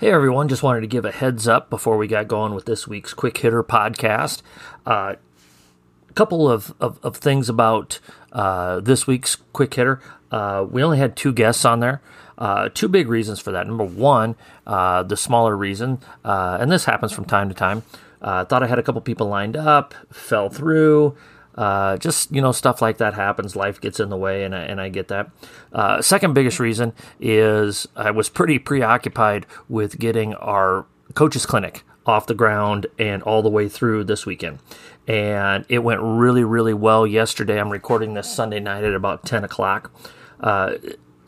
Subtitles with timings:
[0.00, 2.88] Hey everyone, just wanted to give a heads up before we got going with this
[2.88, 4.40] week's Quick Hitter podcast.
[4.86, 5.16] Uh,
[6.08, 8.00] a couple of, of, of, things about
[8.32, 10.00] uh, this week's Quick Hitter.
[10.30, 12.00] Uh, we only had two guests on there.
[12.38, 13.66] Uh, two big reasons for that.
[13.66, 14.36] Number one,
[14.66, 17.82] uh, the smaller reason, uh, and this happens from time to time.
[18.22, 21.14] thought I had a couple people lined up, fell through.
[21.54, 23.56] Uh, just you know stuff like that happens.
[23.56, 25.30] Life gets in the way and I, and I get that.
[25.72, 32.26] Uh, second biggest reason is i was pretty preoccupied with getting our coaches clinic off
[32.26, 34.58] the ground and all the way through this weekend.
[35.06, 37.60] And it went really really well yesterday.
[37.60, 39.92] I'm recording this sunday night at about 10 o'clock.
[40.40, 40.74] Uh,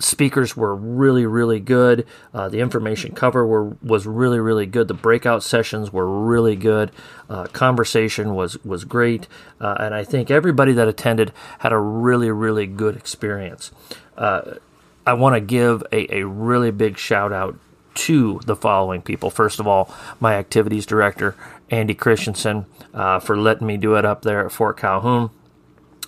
[0.02, 2.06] speakers were really really good.
[2.34, 4.88] Uh, the information cover were was really really good.
[4.88, 6.90] The breakout sessions were really good.
[7.28, 9.28] Uh, conversation was was great.
[9.60, 13.70] Uh, and i think everybody that attended had a really really good experience.
[14.16, 14.54] Uh,
[15.06, 17.56] i want to give a, a really big shout out
[17.94, 19.30] to the following people.
[19.30, 21.36] First of all my activities director
[21.70, 25.30] andy christensen uh, for letting me do it up there at fort calhoun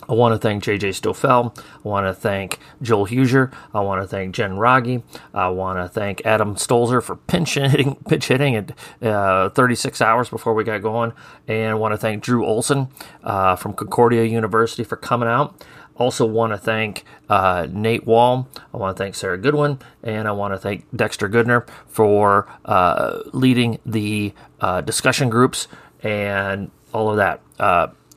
[0.07, 1.57] I want to thank JJ Stoffel.
[1.57, 3.51] I want to thank Joel Huser.
[3.73, 5.03] I want to thank Jen Rogge.
[5.33, 10.29] I want to thank Adam Stolzer for pinch hitting, pitch hitting at uh, 36 hours
[10.29, 11.13] before we got going.
[11.47, 12.89] And I want to thank Drew Olson
[13.23, 15.63] uh, from Concordia University for coming out.
[15.97, 18.49] Also, want to thank uh, Nate Wall.
[18.73, 23.19] I want to thank Sarah Goodwin, and I want to thank Dexter Goodner for uh,
[23.31, 25.69] leading the uh, discussion groups
[26.03, 27.41] and all of that.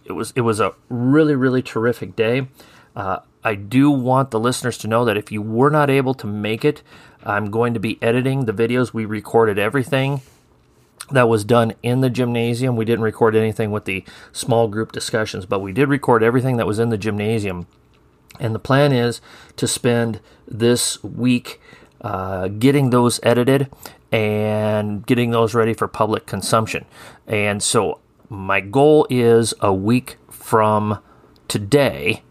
[0.09, 2.48] It was it was a really really terrific day.
[2.97, 6.27] Uh, I do want the listeners to know that if you were not able to
[6.27, 6.83] make it,
[7.23, 8.92] I'm going to be editing the videos.
[8.92, 10.23] We recorded everything
[11.11, 12.77] that was done in the gymnasium.
[12.77, 16.67] We didn't record anything with the small group discussions, but we did record everything that
[16.67, 17.67] was in the gymnasium.
[18.41, 19.20] And the plan is
[19.56, 21.61] to spend this week
[22.01, 23.70] uh, getting those edited
[24.12, 26.84] and getting those ready for public consumption.
[27.27, 30.98] And so my goal is a week from
[31.48, 32.23] today,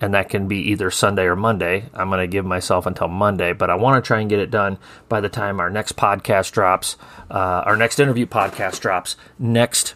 [0.00, 1.88] and that can be either Sunday or Monday.
[1.94, 4.50] I'm going to give myself until Monday, but I want to try and get it
[4.50, 6.96] done by the time our next podcast drops,
[7.30, 9.94] uh, our next interview podcast drops next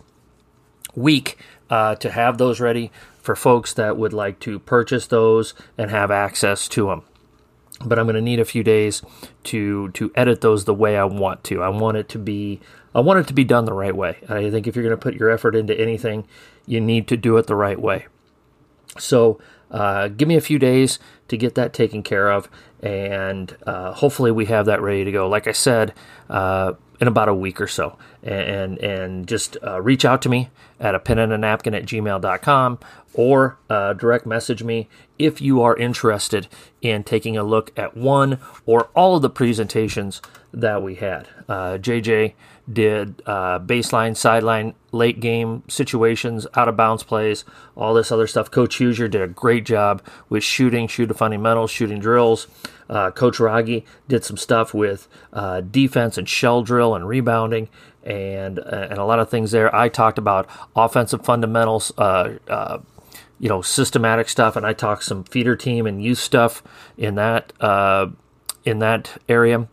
[0.94, 2.90] week uh, to have those ready
[3.20, 7.02] for folks that would like to purchase those and have access to them.
[7.82, 9.02] But I'm going to need a few days
[9.44, 11.62] to to edit those the way I want to.
[11.62, 12.60] I want it to be
[12.94, 14.18] I want it to be done the right way.
[14.28, 16.26] I think if you're going to put your effort into anything,
[16.66, 18.06] you need to do it the right way.
[18.98, 19.40] So
[19.70, 20.98] uh, give me a few days
[21.28, 22.48] to get that taken care of,
[22.82, 25.28] and uh, hopefully we have that ready to go.
[25.28, 25.94] Like I said,
[26.28, 27.98] uh, in about a week or so.
[28.22, 31.86] And and just uh, reach out to me at a pen and a napkin at
[31.86, 32.78] gmail.com
[33.14, 34.88] or uh, direct message me
[35.18, 36.48] if you are interested
[36.80, 40.22] in taking a look at one or all of the presentations
[40.52, 41.28] that we had.
[41.48, 42.34] Uh, JJ
[42.72, 47.44] did uh, baseline, sideline, late game situations, out of bounds plays,
[47.76, 48.50] all this other stuff.
[48.50, 52.46] Coach Huser did a great job with shooting, shooting fundamentals, shooting drills.
[52.88, 57.68] Uh, Coach Rogge did some stuff with uh, defense and shell drill and rebounding
[58.02, 59.74] and uh, and a lot of things there.
[59.74, 62.78] I talked about offensive fundamentals, uh, uh,
[63.40, 66.62] you know, systematic stuff, and I talked some feeder team and youth stuff
[66.96, 68.10] in that uh,
[68.64, 69.66] in that area.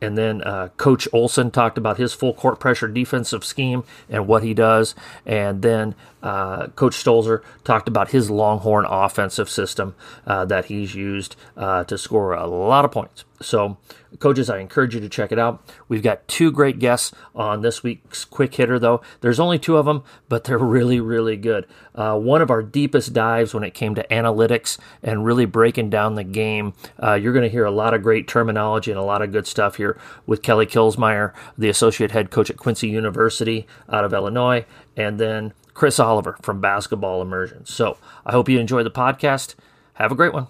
[0.00, 4.42] And then uh, Coach Olson talked about his full court pressure defensive scheme and what
[4.42, 4.94] he does.
[5.26, 9.94] And then uh, Coach Stolzer talked about his Longhorn offensive system
[10.26, 13.24] uh, that he's used uh, to score a lot of points.
[13.42, 13.78] So,
[14.18, 15.66] coaches, I encourage you to check it out.
[15.88, 19.00] We've got two great guests on this week's quick hitter, though.
[19.22, 21.66] There's only two of them, but they're really, really good.
[21.94, 26.16] Uh, one of our deepest dives when it came to analytics and really breaking down
[26.16, 26.74] the game.
[27.02, 29.46] Uh, you're going to hear a lot of great terminology and a lot of good
[29.46, 34.66] stuff here with Kelly Kielsmeier, the associate head coach at Quincy University out of Illinois,
[34.96, 37.64] and then Chris Oliver from Basketball Immersion.
[37.64, 37.96] So
[38.26, 39.54] I hope you enjoy the podcast.
[39.94, 40.46] Have a great one.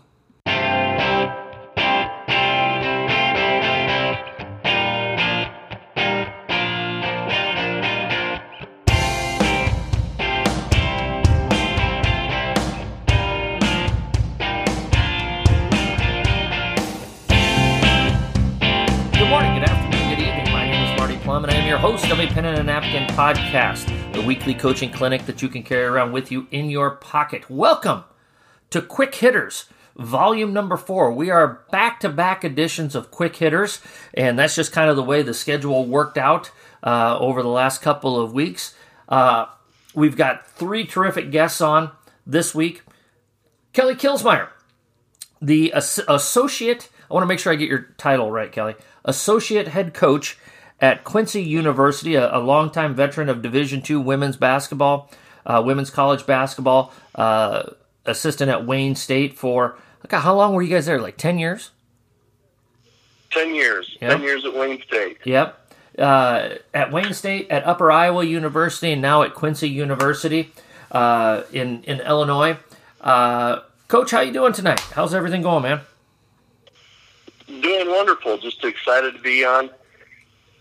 [22.40, 26.32] Pen and a Napkin podcast, the weekly coaching clinic that you can carry around with
[26.32, 27.50] you in your pocket.
[27.50, 28.04] Welcome
[28.70, 31.12] to Quick Hitters, volume number four.
[31.12, 33.82] We are back to back editions of Quick Hitters,
[34.14, 36.50] and that's just kind of the way the schedule worked out
[36.82, 38.74] uh, over the last couple of weeks.
[39.06, 39.44] Uh,
[39.94, 41.90] we've got three terrific guests on
[42.26, 42.84] this week.
[43.74, 44.48] Kelly Kielsmeier,
[45.42, 49.68] the as- associate, I want to make sure I get your title right, Kelly associate
[49.68, 50.38] head coach
[50.80, 55.10] at Quincy University, a, a longtime veteran of Division II women's basketball,
[55.44, 57.64] uh, women's college basketball, uh,
[58.06, 61.00] assistant at Wayne State for, look, how long were you guys there?
[61.00, 61.70] Like 10 years?
[63.30, 63.96] 10 years.
[64.00, 64.10] Yep.
[64.10, 65.18] 10 years at Wayne State.
[65.24, 65.56] Yep.
[65.98, 70.52] Uh, at Wayne State, at Upper Iowa University, and now at Quincy University
[70.90, 72.56] uh, in, in Illinois.
[73.00, 74.80] Uh, Coach, how you doing tonight?
[74.80, 75.80] How's everything going, man?
[77.46, 78.38] Doing wonderful.
[78.38, 79.68] Just excited to be on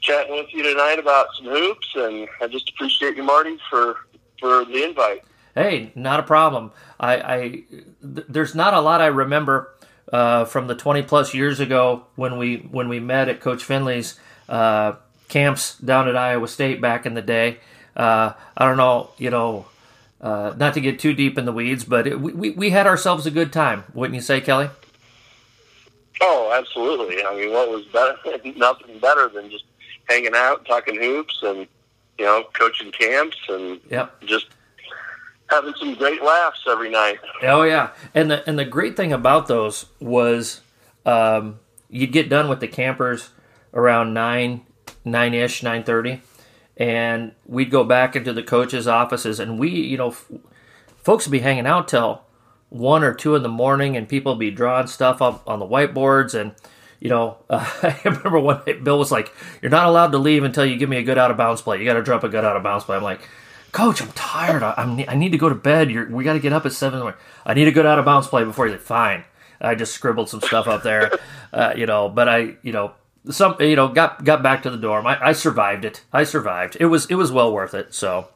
[0.10, 3.98] chatting with you tonight about some hoops, and I just appreciate you, Marty, for
[4.40, 5.24] for the invite.
[5.54, 6.72] Hey, not a problem.
[7.00, 7.40] I, I
[8.02, 9.76] th- there's not a lot I remember
[10.12, 14.20] uh, from the 20 plus years ago when we when we met at Coach Fennelly's
[14.48, 14.94] uh,
[15.28, 17.60] camps down at Iowa State back in the day.
[17.96, 19.66] Uh, I don't know, you know,
[20.22, 23.28] uh, not to get too deep in the weeds, but it, we we had ourselves
[23.28, 24.70] a good time, wouldn't you say, Kelly?
[26.22, 27.24] Oh, absolutely.
[27.24, 28.18] I mean, what was better?
[28.58, 29.64] Nothing better than just
[30.10, 31.68] hanging out, talking hoops, and
[32.18, 34.20] you know, coaching camps, and yep.
[34.26, 34.48] just
[35.50, 37.20] having some great laughs every night.
[37.44, 40.62] Oh yeah, and the and the great thing about those was
[41.06, 41.60] um,
[41.90, 43.30] you'd get done with the campers
[43.74, 44.66] around nine
[45.06, 46.22] nine ish nine thirty,
[46.76, 50.30] and we'd go back into the coaches' offices, and we you know f-
[50.98, 52.24] folks would be hanging out till
[52.70, 55.68] one or two in the morning, and people would be drawing stuff up on the
[55.68, 56.54] whiteboards and
[57.00, 60.44] you know, uh, I remember one day Bill was like, "You're not allowed to leave
[60.44, 61.80] until you give me a good out of bounds play.
[61.80, 63.22] You got to drop a good out of bounds play." I'm like,
[63.72, 64.64] "Coach, I'm tired.
[64.64, 65.92] I, I'm, I need to go to bed.
[65.92, 67.14] You're, we got to get up at seven.
[67.46, 69.24] I need a good out of bounds play before you." Fine.
[69.62, 71.12] I just scribbled some stuff up there,
[71.54, 72.10] uh, you know.
[72.10, 72.94] But I, you know,
[73.30, 75.08] some, you know, got got back to the dorm.
[75.08, 76.04] I, I survived it.
[76.12, 76.78] I survived.
[76.80, 77.94] It was it was well worth it.
[77.94, 78.28] So.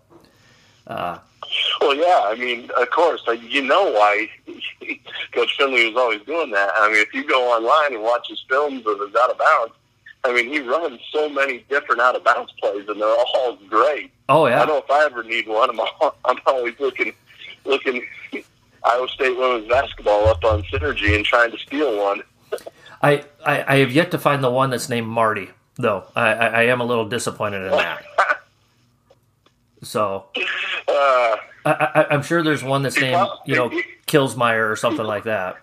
[0.86, 1.18] Uh,
[1.82, 2.24] well, yeah.
[2.26, 4.30] I mean, of course, you know why
[5.34, 6.72] Coach Fennelly was always doing that.
[6.76, 9.74] I mean, if you go online and watch his films of his out of bounds,
[10.24, 14.12] I mean, he runs so many different out of bounds plays, and they're all great.
[14.30, 14.62] Oh yeah.
[14.62, 17.14] I don't know if I ever need one, I'm all, I'm always looking
[17.66, 18.06] looking
[18.84, 22.22] Iowa State women's basketball up on Synergy and trying to steal one.
[23.02, 26.06] I, I, I have yet to find the one that's named Marty, though.
[26.16, 28.04] I, I, I am a little disappointed in that.
[29.84, 30.26] So,
[30.88, 31.36] uh,
[31.66, 33.70] I, am sure there's one that's named, you know,
[34.08, 35.58] Kielsmeier or something like that.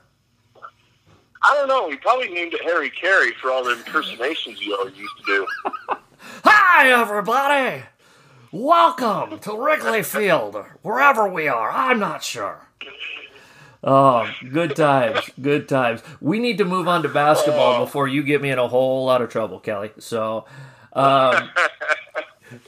[1.42, 1.88] I don't know.
[1.88, 5.46] He probably named it Harry Caray for all the impersonations you always used to do.
[6.44, 7.84] Hi, everybody.
[8.52, 11.70] Welcome to Wrigley Field, wherever we are.
[11.70, 12.66] I'm not sure.
[13.82, 16.02] Oh, good times, good times.
[16.20, 19.22] We need to move on to basketball before you get me in a whole lot
[19.22, 19.92] of trouble, Kelly.
[19.98, 20.44] So,
[20.92, 21.50] um,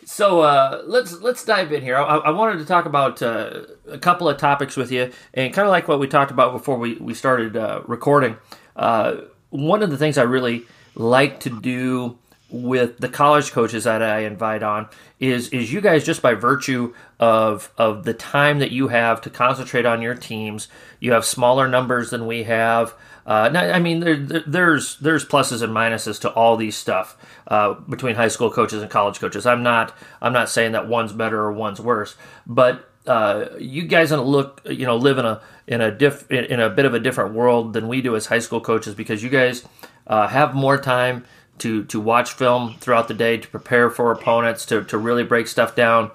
[0.04, 1.96] so uh, let's let's dive in here.
[1.96, 5.66] I, I wanted to talk about uh, a couple of topics with you, and kind
[5.66, 8.36] of like what we talked about before we we started uh, recording.
[8.76, 9.16] Uh,
[9.50, 10.64] one of the things I really
[10.94, 12.18] like to do
[12.50, 14.88] with the college coaches that I invite on
[15.18, 19.30] is is you guys just by virtue of of the time that you have to
[19.30, 20.68] concentrate on your teams,
[21.00, 22.94] you have smaller numbers than we have.
[23.26, 27.16] Uh, now, I mean, there, there's there's pluses and minuses to all these stuff
[27.46, 29.46] uh, between high school coaches and college coaches.
[29.46, 32.16] I'm not I'm not saying that one's better or one's worse,
[32.46, 36.68] but uh, you guys look you know live in a in a diff in a
[36.68, 39.64] bit of a different world than we do as high school coaches because you guys
[40.06, 41.24] uh, have more time
[41.58, 45.46] to to watch film throughout the day to prepare for opponents to to really break
[45.46, 46.10] stuff down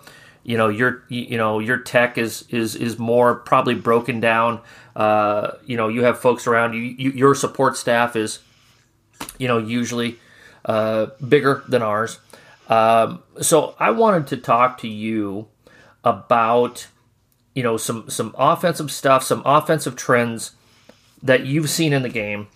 [0.48, 4.62] you know your you know your tech is is is more probably broken down.
[4.96, 8.40] Uh, you know you have folks around you, you, your support staff is
[9.38, 10.18] you know usually
[10.64, 12.20] uh, bigger than ours.
[12.70, 15.48] Um, so i wanted to talk to you
[16.04, 16.88] about
[17.54, 20.52] you know some some offensive stuff some offensive trends
[21.22, 22.48] that you've seen in the game.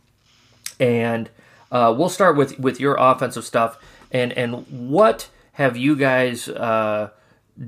[0.79, 1.29] And
[1.71, 3.77] uh, we'll start with with your offensive stuff.
[4.11, 7.09] And and what have you guys uh,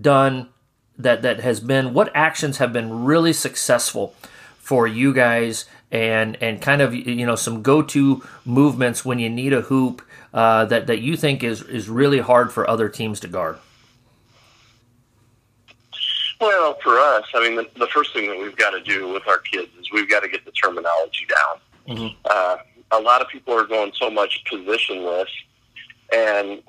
[0.01, 0.49] done
[0.97, 4.15] that that has been what actions have been really successful
[4.57, 9.53] for you guys and and kind of you know some go-to movements when you need
[9.53, 10.01] a hoop
[10.33, 13.57] uh, that that you think is is really hard for other teams to guard.
[16.41, 19.25] Well, for us, I mean, the, the first thing that we've got to do with
[19.27, 21.95] our kids is we've got to get the terminology down.
[21.95, 22.17] Mm-hmm.
[22.25, 22.57] Uh,
[22.91, 25.29] a lot of people are going so much positionless,
[26.11, 26.61] and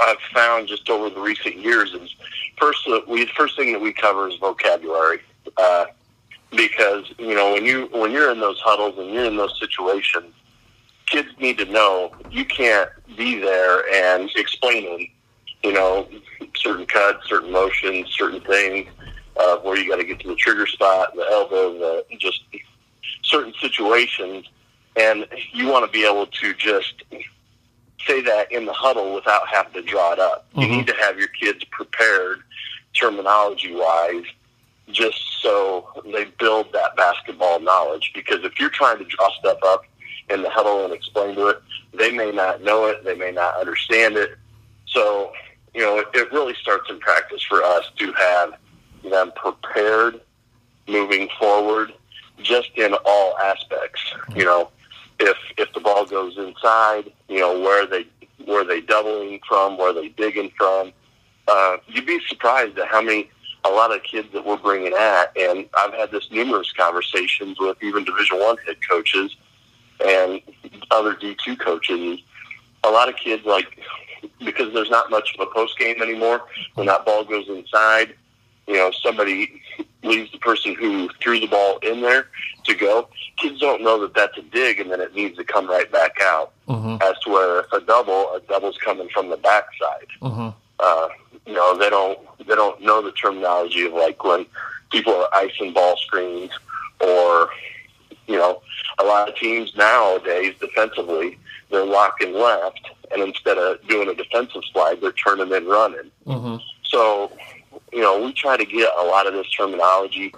[0.00, 2.14] I've found just over the recent years is
[2.58, 5.20] first uh, we first thing that we cover is vocabulary.
[5.56, 5.86] Uh,
[6.56, 10.34] because you know when you when you're in those huddles and you're in those situations,
[11.06, 15.10] kids need to know you can't be there and explaining,
[15.62, 16.08] you know,
[16.56, 18.88] certain cuts, certain motions, certain things,
[19.36, 22.42] uh, where you got to get to the trigger spot, the elbow, the just
[23.22, 24.46] certain situations,
[24.96, 27.02] and you want to be able to just
[28.06, 30.46] say that in the huddle without having to draw it up.
[30.54, 30.70] You Mhm.
[30.70, 32.42] need to have your kids prepared
[32.94, 34.24] terminology wise
[34.90, 38.10] just so they build that basketball knowledge.
[38.14, 39.84] Because if you're trying to draw stuff up
[40.28, 43.56] in the huddle and explain to it, they may not know it, they may not
[43.56, 44.36] understand it.
[44.86, 45.32] So,
[45.74, 48.54] you know, it, it really starts in practice for us to have
[49.04, 50.20] them prepared
[50.88, 51.92] moving forward
[52.42, 54.02] just in all aspects.
[54.34, 54.70] You know,
[55.20, 58.06] if if the ball goes inside, you know, where they
[58.46, 60.92] where they doubling from, where they digging from.
[61.46, 63.28] Uh, you'd be surprised at how many
[63.64, 67.76] a lot of kids that we're bringing at, and I've had this numerous conversations with
[67.82, 69.36] even Division One head coaches
[70.04, 70.40] and
[70.90, 72.20] other D two coaches.
[72.84, 73.78] A lot of kids like
[74.44, 76.42] because there's not much of a post game anymore.
[76.74, 78.14] When that ball goes inside,
[78.66, 79.60] you know, somebody
[80.02, 82.26] leaves the person who threw the ball in there
[82.64, 83.08] to go.
[83.36, 86.16] Kids don't know that that's a dig, and then it needs to come right back
[86.20, 86.52] out.
[86.68, 87.02] Mm-hmm.
[87.02, 90.48] As to where if a double, a double's coming from the backside Mm-hmm.
[90.78, 91.08] uh,
[91.46, 94.46] you know, they don't they don't know the terminology of like when
[94.90, 96.50] people are icing ball screens
[97.00, 97.50] or
[98.26, 98.62] you know,
[98.98, 101.38] a lot of teams nowadays defensively
[101.70, 106.10] they're locking left and instead of doing a defensive slide they're turning and running.
[106.26, 106.56] Mm-hmm.
[106.84, 107.32] So,
[107.92, 110.34] you know, we try to get a lot of this terminology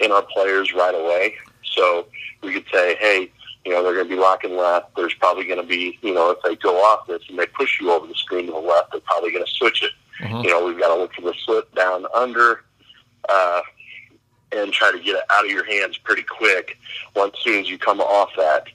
[0.00, 1.34] in our players right away.
[1.64, 2.06] So
[2.42, 3.30] we could say, hey,
[3.64, 4.94] you know, they're going to be locking left.
[4.96, 7.80] There's probably going to be, you know, if they go off this and they push
[7.80, 9.90] you over the screen to the left, they're probably going to switch it.
[10.20, 10.44] Mhm.
[10.44, 12.64] You know, we've got to look for the slip down under
[13.28, 13.60] uh,
[14.52, 16.78] and try to get it out of your hands pretty quick
[17.14, 18.68] once soon as you come off that.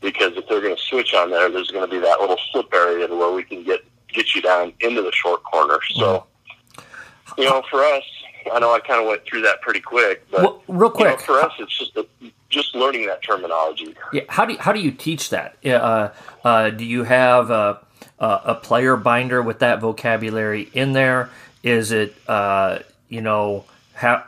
[0.00, 2.72] Because if they're going to switch on there, there's going to be that little slip
[2.72, 5.78] area to where we can get get you down into the short corner.
[5.90, 6.24] So,
[7.38, 8.02] you know, for us,
[8.52, 11.14] I know I kind of went through that pretty quick, but Well, real you know,
[11.14, 12.06] quick, for us, it's just a,
[12.48, 13.94] just learning that terminology.
[14.12, 15.56] Yeah, how do you, how do you teach that?
[15.64, 16.10] Uh,
[16.44, 17.80] uh, do you have a,
[18.18, 21.30] a a player binder with that vocabulary in there?
[21.62, 23.64] Is it uh, you know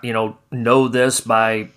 [0.02, 1.68] you know know this by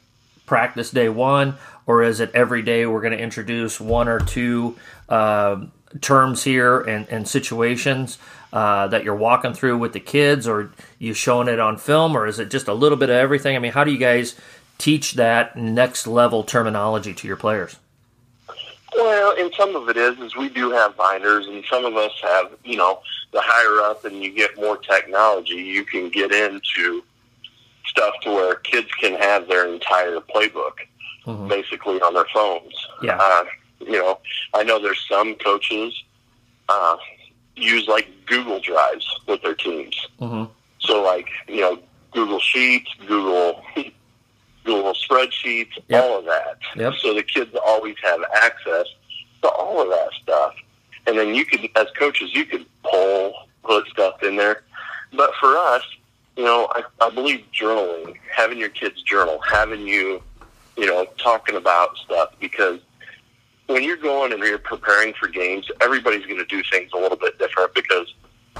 [0.46, 1.56] practice day one,
[1.88, 4.76] or is it every day we're going to introduce one or two
[5.10, 5.66] uh,
[6.02, 8.18] terms here and, and situations
[8.54, 12.26] uh, that you're walking through with the kids, or you showing it on film, or
[12.28, 13.56] is it just a little bit of everything?
[13.56, 14.36] I mean, how do you guys
[14.78, 17.78] teach that next level terminology to your players?
[18.96, 22.14] Well, and some of it is is we do have binders, and some of us
[22.24, 23.02] have you know
[23.34, 27.04] the higher up, and you get more technology, you can get into
[27.88, 30.74] stuff to where kids can have their entire playbook
[31.26, 31.48] Mhm.
[31.50, 32.74] basically on their phones.
[33.02, 33.18] Yeah.
[33.18, 33.46] Uh,
[33.80, 34.20] you know,
[34.54, 35.94] I know there's some coaches
[36.70, 36.98] uh,
[37.56, 39.96] use like Google Drives with their teams.
[40.20, 40.52] Mm-hmm.
[40.80, 41.80] So like, you know,
[42.12, 43.62] Google Sheets, Google
[44.64, 46.04] Google spreadsheets, Yep.
[46.04, 46.58] all of that.
[46.76, 46.94] Yep.
[47.02, 48.88] So the kids always have access
[49.44, 50.56] to all of that stuff.
[51.08, 54.64] And then you could, as coaches, you could pull, put stuff in there.
[55.14, 55.84] But for us,
[56.36, 60.22] you know, I, I believe journaling, having your kids journal, having you,
[60.78, 62.80] you know, talking about stuff because
[63.68, 67.18] when you're going and you're preparing for games, everybody's going to do things a little
[67.18, 68.14] bit different because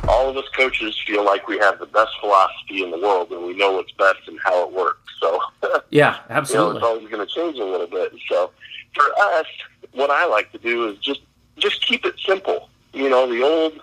[0.08, 3.44] all of us coaches feel like we have the best philosophy in the world and
[3.46, 5.00] we know what's best and how it works.
[5.20, 5.40] So,
[5.90, 6.78] Yeah, you know, absolutely.
[6.78, 8.14] it's always going to change a little bit.
[8.30, 8.52] So,
[8.94, 9.46] for us,
[9.94, 11.22] what I like to do is just
[11.58, 12.70] just keep it simple.
[12.94, 13.80] You know, the old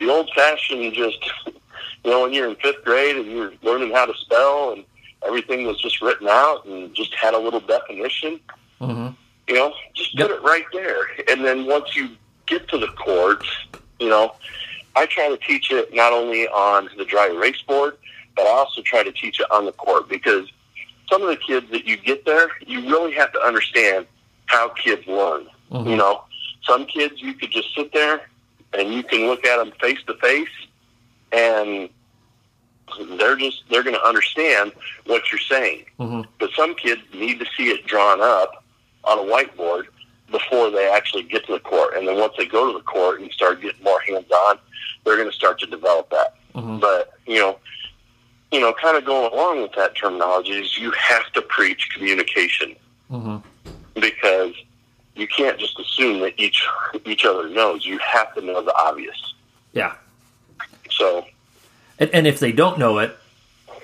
[0.00, 4.06] the old fashioned just you know when you're in fifth grade and you're learning how
[4.06, 4.84] to spell and
[5.26, 8.40] everything was just written out and just had a little definition.
[8.80, 9.08] hmm
[9.52, 10.28] You know, just Yep.
[10.28, 11.10] put it right there.
[11.30, 12.08] And then once you
[12.46, 13.46] get to the chords,
[14.00, 14.34] you know,
[14.96, 17.98] I try to teach it not only on the dry erase board,
[18.34, 20.48] but I also try to teach it on the court because
[21.10, 24.06] some of the kids that you get there, you really have to understand
[24.46, 25.46] how kids learn.
[25.70, 25.90] Mhm.
[25.90, 26.24] You know,
[26.62, 28.30] some kids you could just sit there
[28.72, 30.48] and you can look at them face to face
[31.30, 31.90] and
[33.18, 34.72] they're just they're going to understand
[35.04, 35.84] what you're saying.
[36.00, 36.26] Mhm.
[36.38, 38.61] But some kids need to see it drawn up
[39.04, 39.84] on a whiteboard
[40.30, 41.94] before they actually get to the court.
[41.94, 44.58] And then once they go to the court and start getting more hands on,
[45.04, 46.34] they're going to start to develop that.
[46.54, 46.80] Mhm.
[46.80, 47.58] But you know,
[48.50, 52.76] you know, kind of going along with that terminology is you have to preach communication
[53.08, 53.36] hmm
[53.94, 54.54] because
[55.14, 56.66] you can't just assume that each
[57.04, 57.84] each other knows.
[57.84, 59.34] You have to know the obvious.
[59.72, 59.94] Yeah.
[60.90, 61.26] So
[61.98, 63.16] And, and if they don't know it,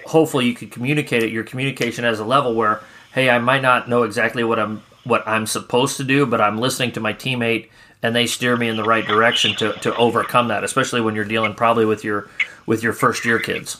[0.06, 1.30] hopefully you could communicate it.
[1.30, 2.80] Your communication has a level where,
[3.12, 6.58] hey, I might not know exactly what I'm what I'm supposed to do, but I'm
[6.58, 7.68] listening to my teammate
[8.02, 10.64] and they steer me in the right direction to, to overcome that.
[10.64, 12.28] Especially when you're dealing probably with your
[12.66, 13.78] with your first year kids.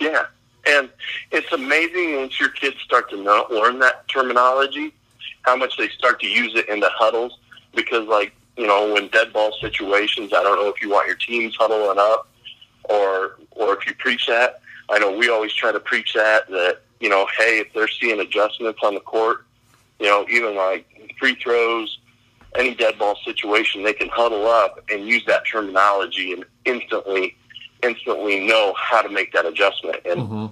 [0.00, 0.26] yeah,
[0.66, 0.88] and
[1.30, 4.92] it's amazing once your kids start to not learn that terminology,
[5.42, 7.38] how much they start to use it in the huddles.
[7.74, 11.16] Because like you know, when dead ball situations, I don't know if you want your
[11.16, 12.28] teams huddling up
[12.84, 14.60] or or if you preach that.
[14.90, 18.18] I know we always try to preach that that you know, hey, if they're seeing
[18.18, 19.44] adjustments on the court,
[19.98, 20.86] you know, even like
[21.18, 21.98] free throws,
[22.56, 27.36] any dead ball situation, they can huddle up and use that terminology and instantly,
[27.82, 29.96] instantly know how to make that adjustment.
[30.04, 30.46] And mm-hmm.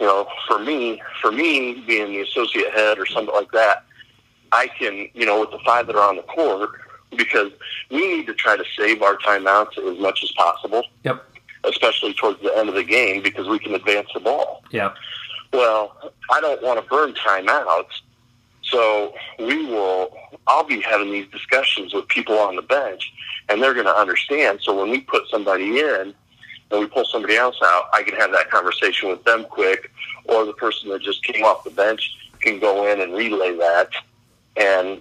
[0.00, 3.84] you know, for me, for me being the associate head or something like that,
[4.52, 6.70] I can, you know, with the five that are on the court,
[7.16, 7.50] because
[7.90, 10.84] we need to try to save our timeouts as much as possible.
[11.04, 11.24] Yep.
[11.64, 14.62] Especially towards the end of the game because we can advance the ball.
[14.70, 14.94] Yeah.
[15.52, 18.02] Well, I don't want to burn timeouts.
[18.70, 23.12] So we will, I'll be having these discussions with people on the bench
[23.48, 24.60] and they're going to understand.
[24.62, 26.14] So when we put somebody in
[26.70, 29.90] and we pull somebody else out, I can have that conversation with them quick
[30.24, 33.90] or the person that just came off the bench can go in and relay that
[34.56, 35.00] and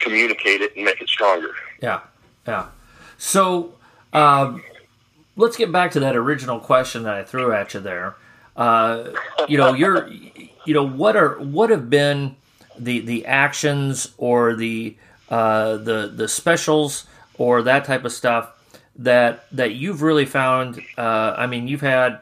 [0.00, 1.50] communicate it and make it stronger.
[1.80, 2.00] Yeah.
[2.46, 2.66] Yeah.
[3.16, 3.74] So,
[4.12, 4.62] um,
[5.36, 8.16] let's get back to that original question that I threw at you there.
[8.56, 9.10] Uh,
[9.48, 12.36] you know, you're, you know, what are what have been
[12.78, 14.96] the the actions or the
[15.28, 17.06] uh, the the specials
[17.36, 18.52] or that type of stuff
[18.96, 20.80] that that you've really found?
[20.96, 22.20] Uh, I mean, you've had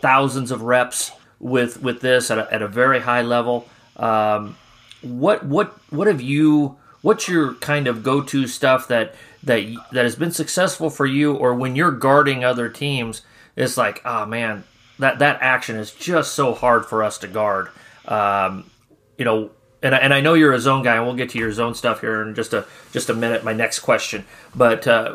[0.00, 3.68] thousands of reps with with this at a, at a very high level.
[3.96, 4.56] Um,
[5.02, 6.76] what what what have you?
[7.02, 11.34] What's your kind of go to stuff that that that has been successful for you,
[11.34, 13.22] or when you're guarding other teams?
[13.54, 14.64] It's like, oh man,
[14.98, 17.68] that that action is just so hard for us to guard.
[18.06, 18.70] Um,
[19.18, 19.50] you know,
[19.86, 21.74] and I, and I know you're a zone guy, and we'll get to your zone
[21.74, 23.44] stuff here in just a just a minute.
[23.44, 24.24] My next question,
[24.54, 25.14] but uh,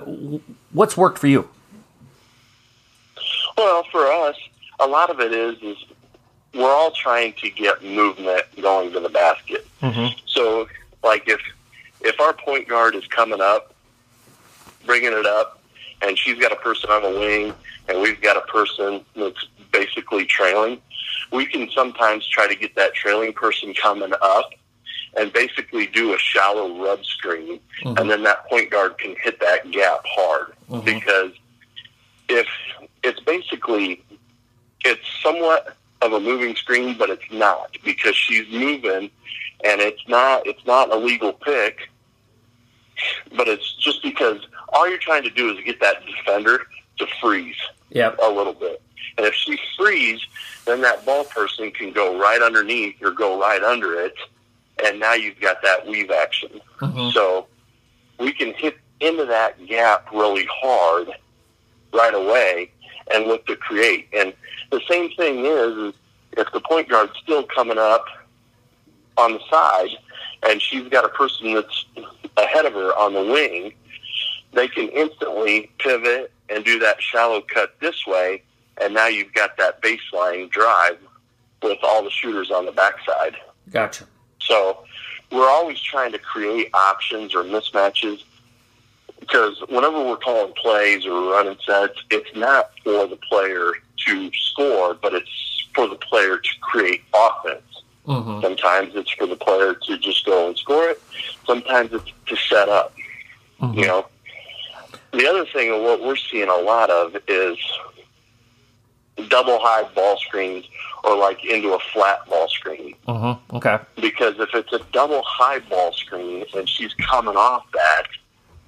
[0.72, 1.50] what's worked for you?
[3.58, 4.38] Well, for us,
[4.80, 5.78] a lot of it is is
[6.54, 9.68] we're all trying to get movement going to the basket.
[9.82, 10.18] Mm-hmm.
[10.25, 10.68] So,
[11.04, 11.42] like if
[12.00, 13.74] if our point guard is coming up,
[14.86, 15.62] bringing it up,
[16.01, 17.54] and she's got a person on the wing,
[17.90, 20.79] and we've got a person that's basically trailing,
[21.31, 24.51] we can sometimes try to get that trailing person coming up
[25.18, 27.98] and basically do a shallow rub screen, mm-hmm.
[27.98, 30.86] and then that point guard can hit that gap hard mm-hmm.
[30.86, 31.32] because
[32.30, 32.48] if
[33.04, 34.04] it's basically
[34.84, 39.12] it's somewhat of a moving screen, but it's not because she's moving,
[39.64, 41.90] and it's not it's not a legal pick,
[43.36, 47.56] but it's just because all you're trying to do is get that defender to freeze
[47.90, 48.18] yep.
[48.22, 48.82] a little bit.
[49.18, 50.26] And if she frees,
[50.66, 54.16] then that ball person can go right underneath or go right under it,
[54.85, 56.61] and now you've got that weave action.
[56.79, 57.09] Mm-hmm.
[57.11, 57.48] So
[58.20, 61.09] we can hit into that gap really hard
[61.94, 62.72] right away
[63.13, 64.07] and look to create.
[64.13, 64.33] And
[64.72, 65.94] the same thing is, is
[66.33, 68.05] if the point guard's still coming up
[69.17, 69.89] on the side
[70.44, 71.85] and she's got a person that's
[72.37, 73.74] ahead of her on the wing,
[74.53, 78.44] they can instantly pivot and do that shallow cut this way
[78.81, 80.98] and now you've got that baseline drive
[81.61, 83.35] with all the shooters on the backside.
[83.70, 84.05] Gotcha.
[84.48, 84.84] So
[85.32, 88.24] we're always trying to create options or mismatches
[89.20, 93.72] because whenever we're calling plays or running sets, it's not for the player
[94.08, 97.84] to score, but it's for the player to create offense.
[98.08, 98.42] Mm-hmm.
[98.42, 101.01] Sometimes it's for the player to just go and score it.
[101.46, 102.96] Sometimes it's to set up.
[103.62, 103.80] Mm-hmm.
[103.80, 104.08] You know.
[105.14, 107.58] The other thing, of what we're seeing a lot of is
[109.29, 110.66] double high ball screens
[111.03, 112.96] or like into a flat ball screen.
[113.07, 113.55] Mm-hmm.
[113.55, 113.79] Okay.
[114.00, 118.03] Because if it's a double high ball screen and she's coming off that,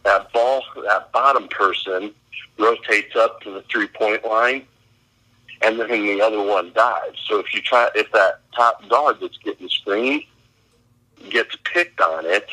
[0.04, 2.14] that ball, that bottom person
[2.58, 4.66] rotates up to the three point line,
[5.62, 7.20] and then the other one dives.
[7.28, 10.24] So if you try, if that top guard that's getting screened
[11.30, 12.50] gets picked on it,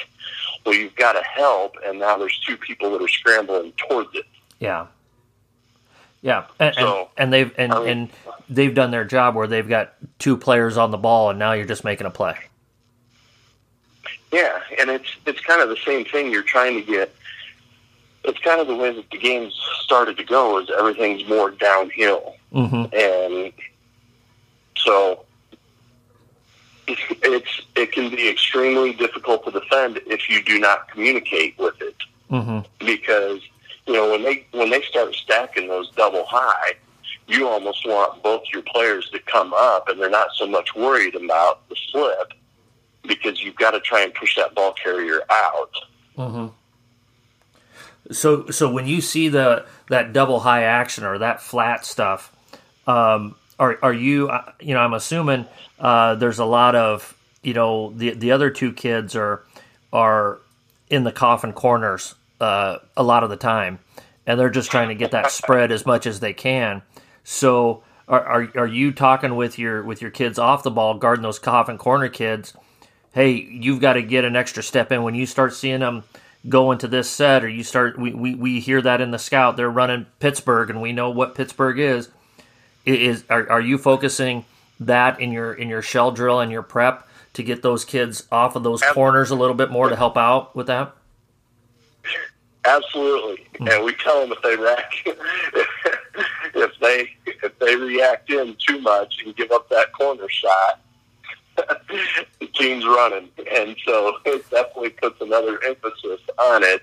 [0.65, 4.27] well, you've got to help, and now there's two people that are scrambling towards it.
[4.59, 4.87] Yeah.
[6.23, 8.11] Yeah, and, so, and, and, they've and, I mean, and
[8.49, 11.67] they've done their job where they've got two players on the ball, and now you're
[11.67, 12.37] just making a play.
[14.33, 16.31] Yeah, and it's it's kind of the same thing.
[16.31, 17.15] You're trying to get.
[18.23, 20.59] It's kind of the way that the game's started to go.
[20.59, 22.95] Is everything's more downhill, mm-hmm.
[22.95, 23.53] and
[24.77, 25.25] so
[26.87, 31.97] it's, it can be extremely difficult to defend if you do not communicate with it,
[32.31, 32.61] mm-hmm.
[32.85, 33.41] because
[33.91, 36.75] you know, when they when they start stacking those double high,
[37.27, 41.17] you almost want both your players to come up, and they're not so much worried
[41.17, 42.33] about the slip
[43.03, 45.73] because you've got to try and push that ball carrier out.
[46.17, 46.47] Mm-hmm.
[48.13, 52.33] So, so when you see the that double high action or that flat stuff,
[52.87, 54.29] um, are are you?
[54.29, 55.47] Uh, you know, I'm assuming
[55.81, 59.43] uh, there's a lot of you know the the other two kids are
[59.93, 60.39] are
[60.89, 63.79] in the coffin corners uh, a lot of the time,
[64.27, 66.83] and they're just trying to get that spread as much as they can.
[67.25, 71.23] So, are, are are you talking with your with your kids off the ball, guarding
[71.23, 72.55] those coffin corner kids?
[73.13, 76.05] Hey, you've got to get an extra step in when you start seeing them
[76.49, 77.99] go into this set, or you start.
[77.99, 79.57] We, we, we hear that in the scout.
[79.57, 82.09] They're running Pittsburgh, and we know what Pittsburgh is.
[82.87, 84.45] Is are, are you focusing
[84.79, 88.57] that in your in your shell drill and your prep to get those kids off
[88.57, 90.95] of those corners a little bit more to help out with that?
[92.65, 93.69] Absolutely, mm-hmm.
[93.69, 94.95] and we tell them if they react,
[96.55, 100.81] if they if they react in too much and give up that corner shot,
[101.57, 106.83] the team's running, and so it definitely puts another emphasis on it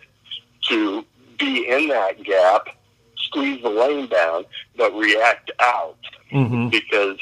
[0.64, 1.06] to
[1.38, 2.70] be in that gap,
[3.16, 4.46] squeeze the lane down,
[4.78, 6.00] but react out
[6.32, 6.70] mm-hmm.
[6.70, 7.20] because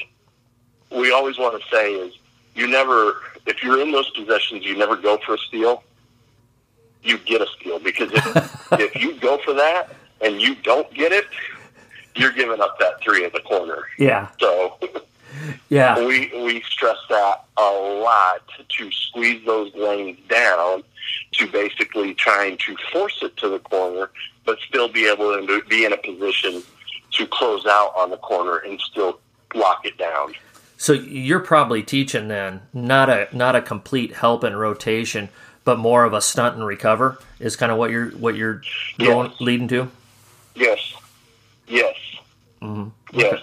[0.91, 2.13] we always want to say is
[2.55, 5.83] you never if you're in those possessions, you never go for a steal.
[7.05, 11.11] You get a steal because if if you go for that and you don't get
[11.11, 11.25] it,
[12.15, 13.83] you're giving up that three in the corner.
[13.97, 14.29] Yeah.
[14.39, 14.77] So
[15.69, 18.41] yeah, we we stress that a lot
[18.77, 20.83] to squeeze those lanes down
[21.33, 24.09] to basically trying to force it to the corner,
[24.45, 26.63] but still be able to be in a position
[27.11, 29.19] to close out on the corner and still
[29.53, 30.33] lock it down.
[30.77, 35.29] So you're probably teaching then not a not a complete help and rotation,
[35.65, 38.61] but more of a stunt and recover is kind of what you're what you're
[38.97, 39.91] going leading to.
[40.55, 40.93] Yes,
[41.67, 41.95] yes,
[42.61, 42.89] mm-hmm.
[43.11, 43.41] yes.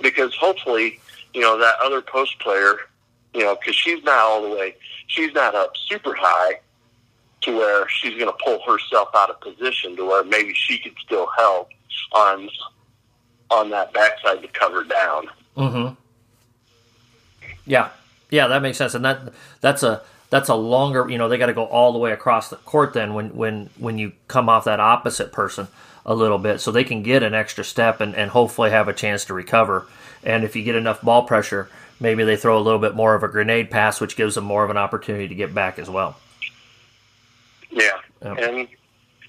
[0.00, 0.98] Because hopefully,
[1.34, 2.78] you know that other post player,
[3.34, 4.74] you know, because she's not all the way,
[5.06, 6.58] she's not up super high
[7.42, 10.94] to where she's going to pull herself out of position to where maybe she could
[11.04, 11.70] still help
[12.12, 12.48] on
[13.50, 15.26] on that backside to cover down.
[15.56, 15.94] Mm-hmm.
[17.66, 17.90] Yeah,
[18.30, 21.08] yeah, that makes sense, and that that's a that's a longer.
[21.08, 23.70] You know, they got to go all the way across the court then when when
[23.78, 25.68] when you come off that opposite person
[26.04, 28.92] a little bit, so they can get an extra step and, and hopefully have a
[28.92, 29.86] chance to recover.
[30.24, 31.68] And if you get enough ball pressure,
[32.00, 34.64] maybe they throw a little bit more of a grenade pass, which gives them more
[34.64, 36.16] of an opportunity to get back as well.
[37.70, 38.68] Yeah, and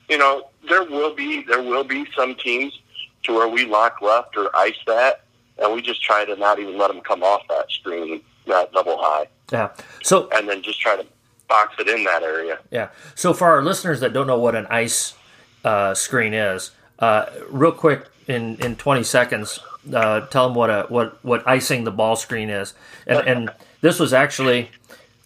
[0.10, 2.80] you know there will be there will be some teams
[3.24, 5.24] to where we lock left or ice that,
[5.58, 8.98] and we just try to not even let them come off that screen that double
[8.98, 9.28] high.
[9.52, 9.70] Yeah.
[10.04, 11.06] So and then just try to
[11.48, 12.60] box it in that area.
[12.72, 12.90] Yeah.
[13.16, 15.16] So for our listeners that don't know what an ice
[15.64, 19.60] uh, screen is, uh, real quick in in 20 seconds,
[19.94, 22.74] uh, tell them what a what what icing the ball screen is.
[23.08, 23.50] And and
[23.82, 24.70] this was actually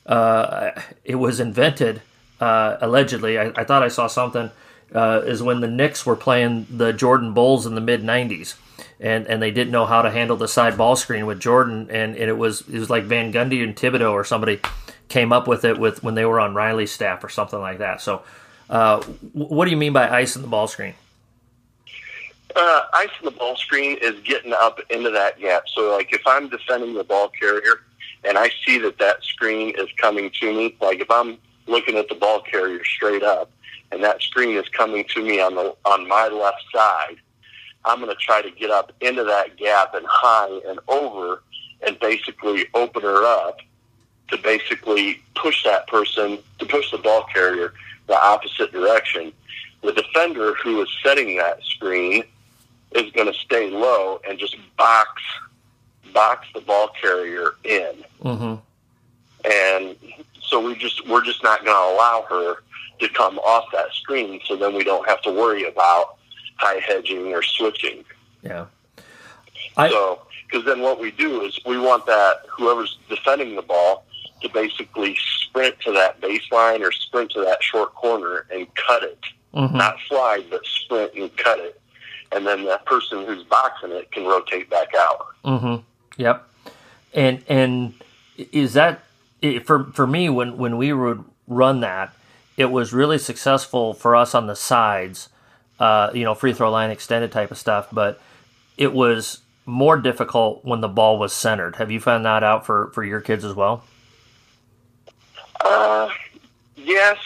[0.06, 0.72] uh,
[1.04, 2.02] it was invented
[2.40, 3.38] uh, allegedly.
[3.40, 4.52] I, I, thought I saw something.
[4.94, 8.56] Uh, is when the Knicks were playing the Jordan Bulls in the mid '90s,
[9.04, 12.16] and and they didn't know how to handle the side ball screen with Jordan, and,
[12.16, 14.62] and it was it was like Van Gundy and Thibodeau or somebody
[15.10, 18.02] came up with it with when they were on Riley's staff or something like that.
[18.02, 18.24] So,
[18.70, 20.94] uh, what do you mean by ice in the ball screen?
[22.56, 25.64] Uh, ice in the ball screen is getting up into that gap.
[25.68, 27.82] So, like if I'm defending the ball carrier
[28.24, 31.38] and I see that that screen is coming to me, like if I'm
[31.68, 33.52] looking at the ball carrier straight up
[33.92, 37.18] and that screen is coming to me on the on my left side
[37.86, 41.44] I'm going to try to get up into that gap and high and over
[41.86, 43.60] and basically open her up
[44.30, 47.74] to basically push that person, to push the ball carrier
[48.08, 49.32] the opposite direction.
[49.82, 52.24] The defender who is setting that screen
[52.92, 55.22] is going to stay low and just box
[56.14, 57.96] box the ball carrier in.
[58.24, 59.50] Mm-hmm.
[59.52, 59.96] And
[60.42, 62.64] so we just we're just not going to allow her
[63.00, 64.40] to come off that screen.
[64.46, 66.18] So then we don't have to worry about
[66.64, 68.04] high hedging or switching.
[68.42, 68.66] Yeah.
[69.76, 74.06] I, so, because then what we do is we want that whoever's defending the ball
[74.42, 79.20] to basically sprint to that baseline or sprint to that short corner and cut it.
[79.54, 79.78] Mm-hmm.
[79.78, 81.80] Not slide, but sprint and cut it.
[82.32, 85.28] And then that person who's boxing it can rotate back out.
[85.46, 86.22] Mm-hmm.
[86.22, 86.50] Yep.
[87.14, 87.94] And and
[88.38, 89.04] is that
[89.64, 92.14] for for me when when we would run that,
[92.58, 95.30] it was really successful for us on the sides
[95.80, 98.22] uh, you know, free throw line extended type of stuff, but
[98.78, 101.78] it was more difficult when the ball was centered.
[101.78, 103.84] Have you found that out for, for your kids as well?
[105.64, 106.10] Uh,
[106.76, 107.18] yes,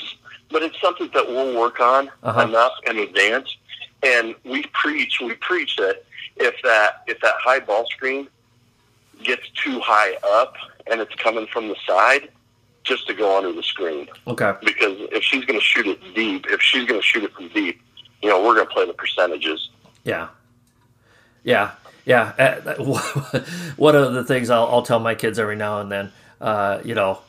[0.49, 2.41] but it's something that we'll work on uh-huh.
[2.41, 3.57] enough in advance.
[4.03, 6.03] And we preach, we preach that
[6.35, 8.27] if that if that high ball screen
[9.23, 10.53] gets too high up
[10.89, 12.29] and it's coming from the side,
[12.83, 14.07] just to go under the screen.
[14.27, 14.53] Okay.
[14.63, 17.49] Because if she's going to shoot it deep, if she's going to shoot it from
[17.49, 17.81] deep,
[18.21, 19.69] you know, we're going to play the percentages.
[20.03, 20.29] Yeah.
[21.43, 21.71] Yeah.
[22.05, 22.33] Yeah.
[22.37, 22.73] Uh,
[23.75, 26.95] one of the things I'll, I'll, tell my kids every now and then, uh, you
[26.95, 27.19] know,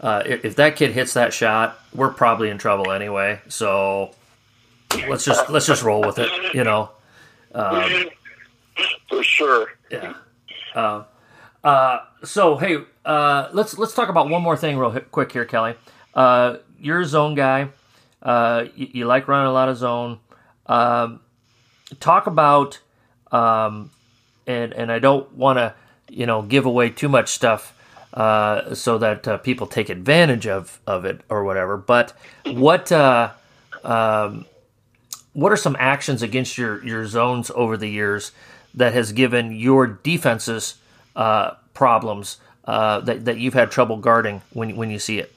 [0.00, 3.40] uh, if, if, that kid hits that shot, we're probably in trouble anyway.
[3.48, 4.10] So
[5.08, 6.30] let's just let's just roll with it.
[6.54, 6.90] You know.
[7.54, 8.06] Um,
[9.08, 9.68] For sure.
[9.90, 10.14] Yeah.
[10.74, 11.04] Uh,
[11.62, 15.74] uh, so hey, uh, let's let's talk about one more thing real quick here, Kelly.
[16.14, 17.70] Uh, you're a zone guy.
[18.22, 20.18] Uh, you, you, like running a lot of zone.
[20.66, 21.20] Um,
[22.00, 22.78] talk about,
[23.32, 23.90] um,
[24.46, 25.74] and and I don't want to,
[26.08, 27.74] you know, give away too much stuff
[28.14, 31.76] uh, so that uh, people take advantage of of it or whatever.
[31.76, 32.12] But
[32.46, 33.32] what uh,
[33.82, 34.46] um,
[35.32, 38.32] what are some actions against your your zones over the years
[38.74, 40.76] that has given your defenses
[41.16, 45.33] uh, problems uh, that that you've had trouble guarding when when you see it?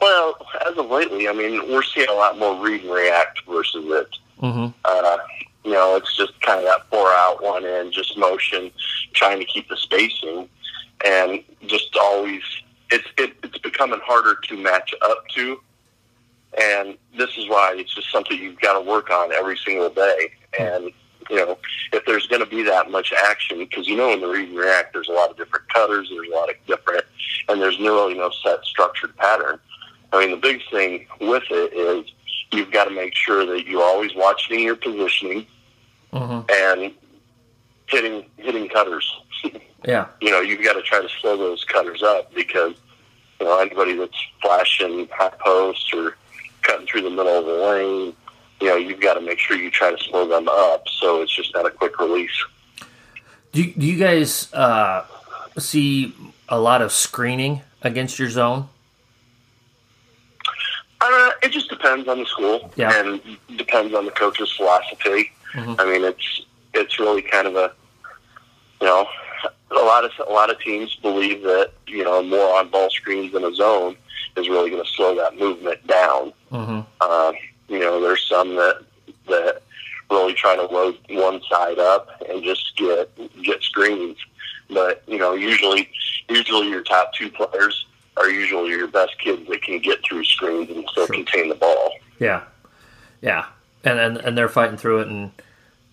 [0.00, 3.84] Well, as of lately, I mean, we're seeing a lot more read and react versus
[3.86, 4.08] it.
[4.40, 4.68] Mm-hmm.
[4.84, 5.18] Uh,
[5.64, 8.70] you know, it's just kind of that four out, one in, just motion,
[9.12, 10.48] trying to keep the spacing,
[11.04, 12.42] and just always
[12.90, 15.60] it's it, it's becoming harder to match up to.
[16.60, 20.32] And this is why it's just something you've got to work on every single day.
[20.58, 20.90] And
[21.30, 21.58] you know,
[21.92, 24.58] if there's going to be that much action, because you know in the read and
[24.58, 27.04] react, there's a lot of different cutters, there's a lot of different,
[27.48, 29.58] and there's no really no set structured pattern.
[30.12, 32.10] I mean, the big thing with it is
[32.52, 35.46] you've got to make sure that you're always watching your positioning
[36.12, 36.50] mm-hmm.
[36.50, 36.92] and
[37.86, 39.10] hitting hitting cutters.
[39.84, 42.74] yeah, you know, you've got to try to slow those cutters up because
[43.40, 46.16] you know anybody that's flashing high post or
[46.62, 48.14] cutting through the middle of the lane,
[48.62, 51.34] you know, you've got to make sure you try to slow them up so it's
[51.34, 52.30] just not a quick release.
[53.50, 55.04] Do you, do you guys uh,
[55.58, 56.14] see
[56.48, 58.68] a lot of screening against your zone?
[61.00, 62.92] Uh, it just depends on the school yeah.
[62.94, 63.20] and
[63.56, 65.32] depends on the coach's philosophy.
[65.54, 65.74] Mm-hmm.
[65.80, 67.72] I mean, it's it's really kind of a
[68.80, 69.08] you know
[69.72, 73.34] a lot of a lot of teams believe that you know more on ball screens
[73.34, 73.96] in a zone
[74.36, 76.32] is really going to slow that movement down.
[76.52, 76.80] Mm-hmm.
[77.00, 77.32] Uh,
[77.72, 78.82] you know, there's some that
[79.28, 79.62] that
[80.10, 83.10] really try to load one side up and just get
[83.42, 84.16] get screens.
[84.68, 85.88] But you know, usually
[86.28, 90.70] usually your top two players are usually your best kids that can get through screens
[90.70, 91.14] and still sure.
[91.14, 91.94] contain the ball.
[92.18, 92.44] Yeah,
[93.20, 93.46] yeah,
[93.84, 95.32] and, and and they're fighting through it and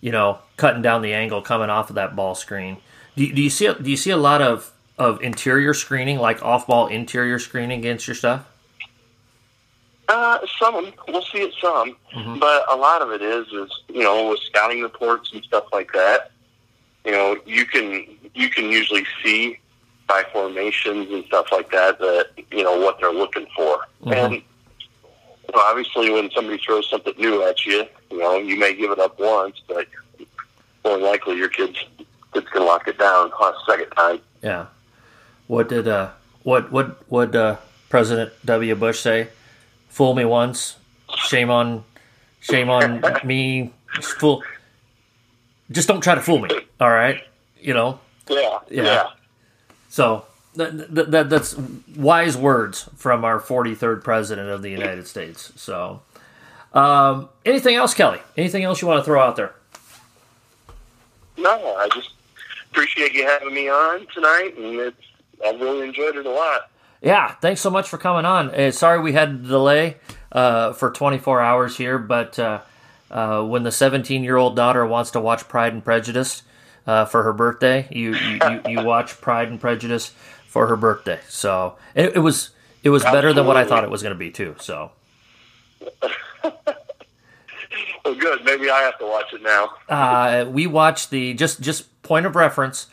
[0.00, 2.76] you know cutting down the angle coming off of that ball screen.
[3.16, 6.42] Do you, do you see do you see a lot of of interior screening, like
[6.42, 8.46] off ball interior screening against your stuff?
[10.10, 12.40] Uh, some we'll see it some, mm-hmm.
[12.40, 15.92] but a lot of it is is you know with scouting reports and stuff like
[15.92, 16.32] that.
[17.04, 19.60] You know, you can you can usually see
[20.08, 23.86] by formations and stuff like that that you know what they're looking for.
[24.02, 24.12] Mm-hmm.
[24.12, 28.74] And you know, obviously, when somebody throws something new at you, you know you may
[28.74, 29.86] give it up once, but
[30.84, 31.78] more than likely your kids
[32.34, 34.18] kids can lock it down on a second time.
[34.42, 34.66] Yeah.
[35.46, 36.10] What did uh
[36.42, 38.74] what what what uh President W.
[38.74, 39.28] Bush say?
[39.90, 40.76] Fool me once,
[41.16, 41.84] shame on
[42.40, 43.72] shame on me.
[44.00, 44.42] Fool.
[45.70, 46.48] Just don't try to fool me.
[46.80, 47.22] All right.
[47.60, 48.00] You know.
[48.28, 48.58] Yeah.
[48.70, 48.82] Yeah.
[48.82, 49.06] yeah.
[49.88, 50.24] So
[50.54, 51.56] that, that, that's
[51.96, 55.52] wise words from our 43rd president of the United States.
[55.56, 56.02] So,
[56.72, 58.20] um, anything else, Kelly?
[58.36, 59.54] Anything else you want to throw out there?
[61.36, 62.10] No, I just
[62.70, 65.02] appreciate you having me on tonight, and it's,
[65.44, 66.69] I've really enjoyed it a lot.
[67.02, 68.54] Yeah, thanks so much for coming on.
[68.54, 69.96] Uh, sorry we had a delay
[70.32, 72.60] uh, for 24 hours here, but uh,
[73.10, 76.42] uh when the 17 year old daughter wants to watch Pride and Prejudice,
[76.86, 77.86] uh, for her birthday.
[77.90, 80.12] You, you you watch Pride and Prejudice
[80.46, 81.20] for her birthday.
[81.28, 82.50] So it, it was
[82.82, 83.16] it was Absolutely.
[83.16, 84.56] better than what I thought it was going to be too.
[84.58, 84.90] So.
[86.42, 86.54] well,
[88.18, 88.44] good.
[88.44, 89.70] Maybe I have to watch it now.
[89.88, 92.88] uh, we watched the just just point of reference.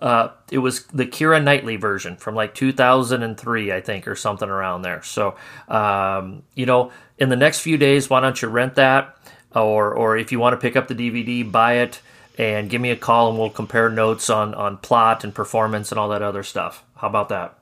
[0.00, 4.82] Uh, it was the Keira Knightley version from like 2003, I think, or something around
[4.82, 5.02] there.
[5.02, 5.36] So,
[5.68, 9.16] um, you know, in the next few days, why don't you rent that,
[9.54, 12.00] or or if you want to pick up the DVD, buy it
[12.40, 15.98] and give me a call and we'll compare notes on, on plot and performance and
[15.98, 16.82] all that other stuff.
[16.96, 17.58] How about that?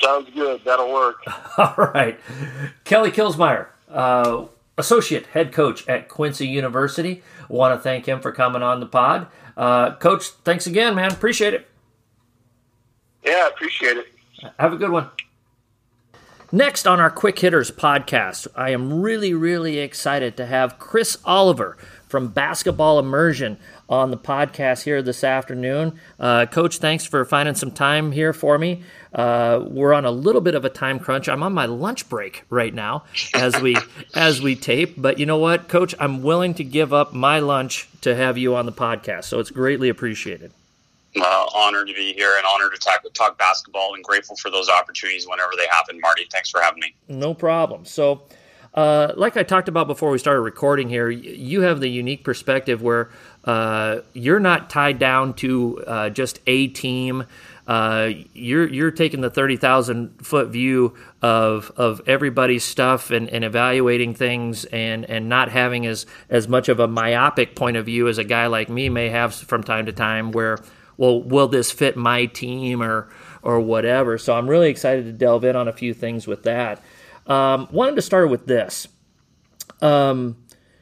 [0.00, 0.60] Sounds good.
[0.64, 1.16] That'll work.
[1.58, 2.18] all right.
[2.84, 4.44] Kelly Kielsmeier, uh,
[4.78, 7.24] associate head coach at Quincy University.
[7.48, 9.26] Want to thank him for coming on the pod.
[9.56, 11.12] Uh, coach, thanks again, man.
[11.12, 11.68] Appreciate it.
[13.24, 14.06] Yeah, appreciate it.
[14.58, 15.10] Have a good one.
[16.52, 21.76] Next on our Quick Hitters podcast, I am really, really excited to have Chris Oliver
[22.14, 25.98] from Basketball Immersion on the podcast here this afternoon.
[26.20, 28.84] Uh, Coach, thanks for finding some time here for me.
[29.12, 31.28] Uh, we're on a little bit of a time crunch.
[31.28, 33.02] I'm on my lunch break right now
[33.34, 33.76] as we
[34.14, 34.94] as we tape.
[34.96, 38.54] But you know what, Coach, I'm willing to give up my lunch to have you
[38.54, 39.24] on the podcast.
[39.24, 40.52] So it's greatly appreciated.
[41.20, 44.68] Uh, honored to be here and honored to talk, talk basketball and grateful for those
[44.68, 46.00] opportunities whenever they happen.
[46.00, 46.94] Marty, thanks for having me.
[47.08, 47.84] No problem.
[47.84, 48.22] So
[48.74, 52.82] Uh, like I talked about before we started recording here, you have the unique perspective
[52.82, 53.08] where
[53.44, 57.24] uh, you're not tied down to uh, just a team.
[57.68, 63.44] Uh, you're you're taking the thirty thousand foot view of of everybody's stuff and, and
[63.44, 68.08] evaluating things and, and not having as as much of a myopic point of view
[68.08, 70.32] as a guy like me may have from time to time.
[70.32, 70.58] Where
[70.96, 73.08] well, will this fit my team or
[73.42, 74.18] or whatever?
[74.18, 76.82] So I'm really excited to delve in on a few things with that.
[77.26, 78.88] Um, wanted to start with this.
[79.80, 80.36] Um,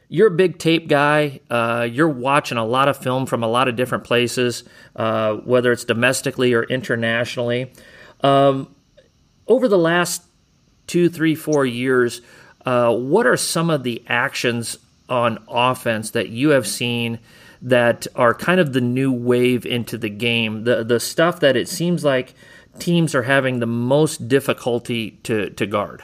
[0.09, 1.39] you're a big tape guy.
[1.49, 4.63] Uh, you're watching a lot of film from a lot of different places,
[4.95, 7.73] uh, whether it's domestically or internationally.
[8.21, 8.75] Um,
[9.47, 10.23] over the last
[10.87, 12.21] two, three, four years,
[12.65, 14.77] uh, what are some of the actions
[15.09, 17.19] on offense that you have seen
[17.61, 20.63] that are kind of the new wave into the game?
[20.63, 22.35] The the stuff that it seems like
[22.79, 26.03] teams are having the most difficulty to to guard.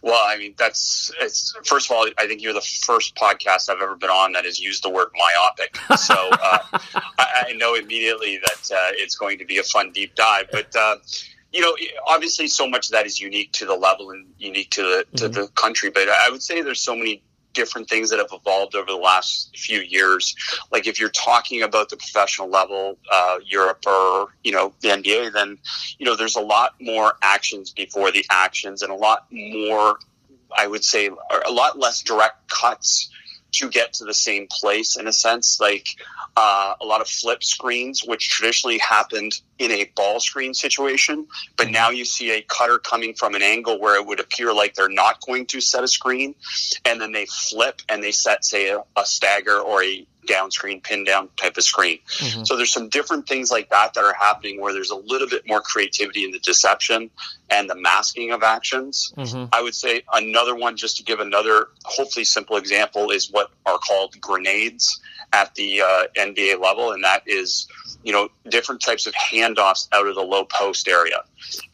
[0.00, 3.82] Well, I mean, that's it's, first of all, I think you're the first podcast I've
[3.82, 5.76] ever been on that has used the word myopic.
[5.96, 6.58] So uh,
[7.18, 10.46] I, I, know immediately that uh, it's going to be a fun deep dive.
[10.52, 10.96] But uh,
[11.52, 11.74] you know,
[12.06, 15.24] obviously, so much of that is unique to the level and unique to the to
[15.24, 15.40] mm-hmm.
[15.40, 15.90] the country.
[15.90, 19.56] But I would say there's so many different things that have evolved over the last
[19.56, 20.34] few years.
[20.70, 25.32] Like if you're talking about the professional level, uh, Europe or you know the NBA,
[25.32, 25.58] then
[25.98, 29.98] you know there's a lot more actions before the actions, and a lot more,
[30.56, 31.10] I would say,
[31.46, 33.10] a lot less direct cuts
[33.52, 35.60] to get to the same place in a sense.
[35.60, 35.88] Like
[36.36, 41.64] uh, a lot of flip screens, which traditionally happened in a ball screen situation, but
[41.64, 41.72] mm-hmm.
[41.72, 44.88] now you see a cutter coming from an angle where it would appear like they're
[44.88, 46.34] not going to set a screen,
[46.84, 50.80] and then they flip and they set, say, a, a stagger or a down screen,
[50.80, 51.98] pin down type of screen.
[52.18, 52.44] Mm-hmm.
[52.44, 55.48] So there's some different things like that that are happening where there's a little bit
[55.48, 57.10] more creativity in the deception
[57.50, 59.12] and the masking of actions.
[59.16, 59.46] Mm-hmm.
[59.52, 63.78] I would say another one, just to give another hopefully simple example, is what are
[63.78, 65.00] called grenades
[65.32, 67.66] at the uh, NBA level, and that is
[68.02, 71.22] you know different types of handoffs out of the low post area.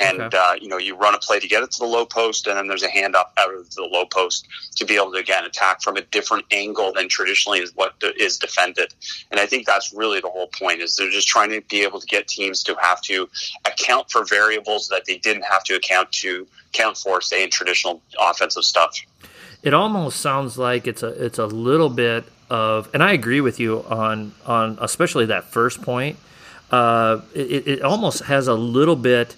[0.00, 0.36] And okay.
[0.36, 2.56] uh, you know you run a play to get it to the low post and
[2.56, 5.82] then there's a handoff out of the low post to be able to again attack
[5.82, 8.94] from a different angle than traditionally is what is defended.
[9.30, 12.00] And i think that's really the whole point is they're just trying to be able
[12.00, 13.28] to get teams to have to
[13.64, 18.02] account for variables that they didn't have to account to count for say in traditional
[18.20, 18.98] offensive stuff.
[19.62, 23.60] It almost sounds like it's a it's a little bit of, and I agree with
[23.60, 26.18] you on on especially that first point.
[26.70, 29.36] Uh, it, it almost has a little bit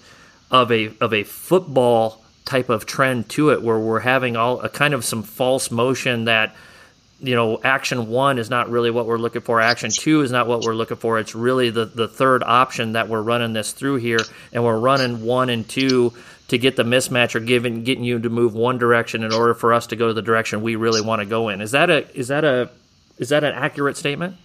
[0.51, 4.69] of a of a football type of trend to it, where we're having all a
[4.69, 6.55] kind of some false motion that
[7.19, 10.47] you know action one is not really what we're looking for action two is not
[10.47, 13.95] what we're looking for it's really the the third option that we're running this through
[13.95, 14.19] here
[14.53, 16.13] and we're running one and two
[16.47, 19.73] to get the mismatch or giving getting you to move one direction in order for
[19.73, 22.07] us to go to the direction we really want to go in is that a
[22.17, 22.69] is that a
[23.19, 24.35] is that an accurate statement?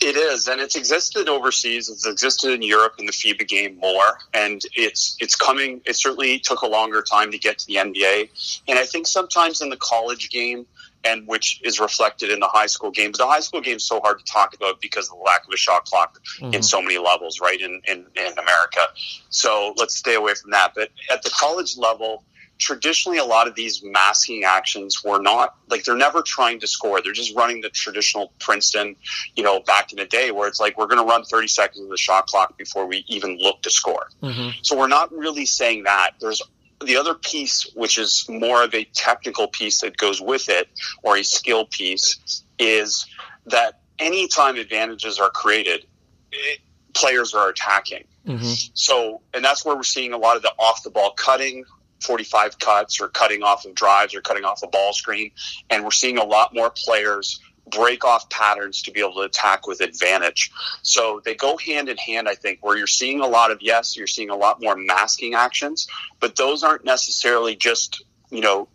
[0.00, 1.88] It is, and it's existed overseas.
[1.88, 5.80] It's existed in Europe in the FIBA game more, and it's it's coming.
[5.86, 9.62] It certainly took a longer time to get to the NBA, and I think sometimes
[9.62, 10.66] in the college game,
[11.04, 13.12] and which is reflected in the high school game.
[13.12, 15.46] But the high school game is so hard to talk about because of the lack
[15.46, 16.52] of a shot clock mm-hmm.
[16.52, 17.60] in so many levels, right?
[17.60, 18.88] In, in in America,
[19.30, 20.72] so let's stay away from that.
[20.74, 22.24] But at the college level,
[22.58, 27.00] traditionally a lot of these masking actions were not like they're never trying to score
[27.02, 28.94] they're just running the traditional princeton
[29.34, 31.82] you know back in the day where it's like we're going to run 30 seconds
[31.82, 34.50] of the shot clock before we even look to score mm-hmm.
[34.62, 36.42] so we're not really saying that there's
[36.84, 40.68] the other piece which is more of a technical piece that goes with it
[41.02, 43.06] or a skill piece is
[43.46, 45.86] that anytime advantages are created
[46.30, 46.60] it,
[46.94, 48.70] players are attacking mm-hmm.
[48.74, 51.64] so and that's where we're seeing a lot of the off the ball cutting
[52.00, 55.30] 45 cuts or cutting off of drives or cutting off a ball screen.
[55.70, 59.66] And we're seeing a lot more players break off patterns to be able to attack
[59.66, 60.50] with advantage.
[60.82, 63.96] So they go hand in hand, I think, where you're seeing a lot of, yes,
[63.96, 65.86] you're seeing a lot more masking actions,
[66.20, 68.68] but those aren't necessarily just, you know,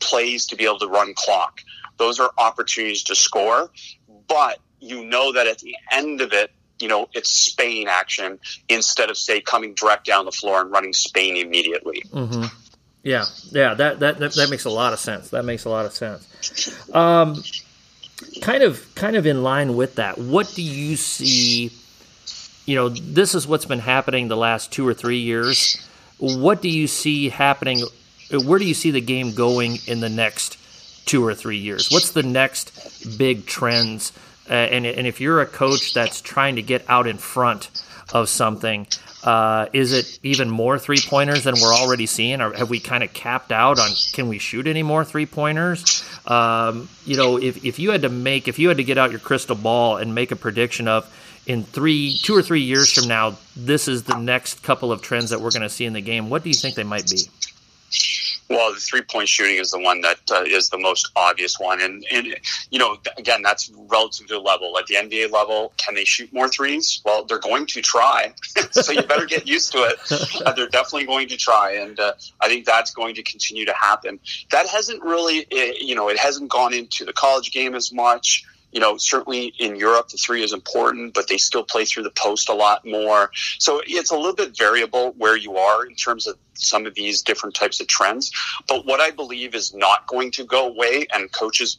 [0.00, 1.60] plays to be able to run clock.
[1.98, 3.70] Those are opportunities to score,
[4.26, 8.38] but you know that at the end of it, you know, it's Spain action
[8.68, 12.02] instead of say coming direct down the floor and running Spain immediately.
[12.10, 12.44] Mm-hmm.
[13.02, 15.30] Yeah, yeah, that, that that makes a lot of sense.
[15.30, 16.94] That makes a lot of sense.
[16.94, 17.42] Um,
[18.42, 20.18] kind of, kind of in line with that.
[20.18, 21.70] What do you see?
[22.66, 25.80] You know, this is what's been happening the last two or three years.
[26.18, 27.82] What do you see happening?
[28.44, 30.58] Where do you see the game going in the next
[31.06, 31.88] two or three years?
[31.90, 34.12] What's the next big trends
[34.50, 37.70] uh, and and if you're a coach that's trying to get out in front
[38.12, 38.86] of something,
[39.22, 43.04] uh, is it even more three pointers than we're already seeing, or have we kind
[43.04, 46.04] of capped out on can we shoot any more three pointers?
[46.26, 49.10] Um, you know, if if you had to make if you had to get out
[49.10, 51.10] your crystal ball and make a prediction of
[51.46, 55.30] in three, two or three years from now, this is the next couple of trends
[55.30, 56.30] that we're going to see in the game.
[56.30, 57.22] What do you think they might be?
[58.50, 61.80] Well, the three point shooting is the one that uh, is the most obvious one,
[61.80, 62.36] and and
[62.70, 64.76] you know again that's relative to the level.
[64.76, 67.00] At the NBA level, can they shoot more threes?
[67.04, 68.34] Well, they're going to try,
[68.72, 69.98] so you better get used to it.
[70.40, 73.74] Uh, they're definitely going to try, and uh, I think that's going to continue to
[73.74, 74.18] happen.
[74.50, 78.44] That hasn't really, eh, you know, it hasn't gone into the college game as much
[78.72, 82.10] you know, certainly in Europe, the three is important, but they still play through the
[82.10, 83.30] post a lot more.
[83.58, 87.22] So it's a little bit variable where you are in terms of some of these
[87.22, 88.30] different types of trends.
[88.68, 91.78] But what I believe is not going to go away, and coaches,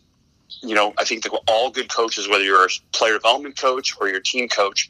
[0.62, 4.10] you know, I think that all good coaches, whether you're a player development coach or
[4.10, 4.90] your team coach,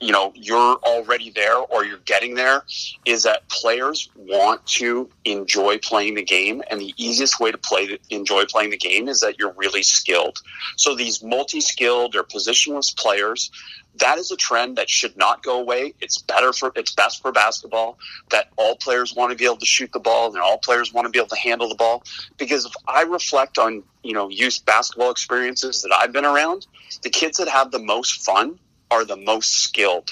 [0.00, 2.64] you know you're already there or you're getting there
[3.04, 6.62] is that players want to enjoy playing the game.
[6.70, 10.38] And the easiest way to play enjoy playing the game is that you're really skilled.
[10.76, 13.50] So these multi-skilled or positionless players
[13.96, 15.94] that is a trend that should not go away.
[16.00, 17.98] It's better for it's best for basketball
[18.30, 21.06] that all players want to be able to shoot the ball and all players want
[21.06, 22.04] to be able to handle the ball.
[22.38, 26.66] Because if i reflect on you know youth basketball experiences that i've been around
[27.02, 28.58] the kids that have the most fun
[28.90, 30.10] are the most skilled,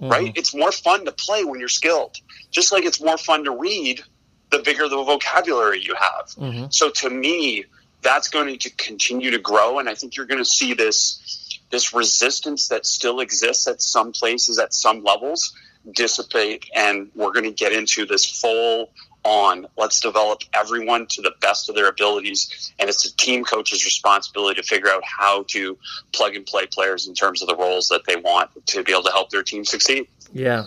[0.00, 0.08] mm-hmm.
[0.08, 0.32] right?
[0.36, 2.16] It's more fun to play when you're skilled.
[2.50, 4.02] Just like it's more fun to read
[4.50, 6.26] the bigger the vocabulary you have.
[6.36, 6.66] Mm-hmm.
[6.70, 7.64] So to me,
[8.04, 11.92] that's going to continue to grow and I think you're going to see this this
[11.92, 15.56] resistance that still exists at some places at some levels
[15.90, 18.90] dissipate and we're going to get into this full
[19.24, 19.66] on.
[19.76, 22.72] Let's develop everyone to the best of their abilities.
[22.78, 25.78] And it's a team coach's responsibility to figure out how to
[26.12, 29.04] plug and play players in terms of the roles that they want to be able
[29.04, 30.06] to help their team succeed.
[30.32, 30.66] Yeah.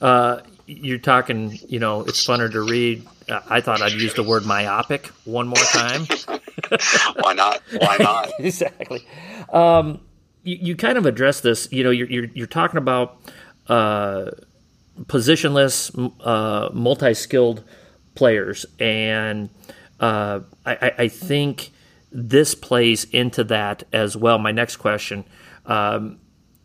[0.00, 3.06] Uh, you're talking, you know, it's funner to read.
[3.28, 6.06] Uh, I thought I'd use the word myopic one more time.
[7.16, 7.62] Why not?
[7.78, 8.30] Why not?
[8.38, 9.06] exactly.
[9.52, 10.00] Um,
[10.42, 11.68] you, you, kind of address this.
[11.70, 13.20] You know, you're, you're, you're talking about
[13.68, 14.30] uh,
[15.02, 17.64] positionless, uh, multi skilled
[18.14, 19.50] players, and
[19.98, 21.70] uh, I, I, think
[22.10, 24.38] this plays into that as well.
[24.38, 25.24] My next question.
[25.66, 26.18] Um,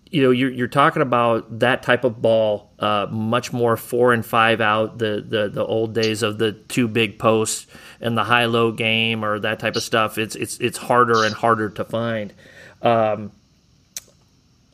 [0.09, 4.25] you know, you're, you're, talking about that type of ball, uh, much more four and
[4.25, 7.67] five out, the, the, the old days of the two big posts
[7.99, 10.17] and the high low game or that type of stuff.
[10.17, 12.33] It's it's it's harder and harder to find.
[12.81, 13.31] Um,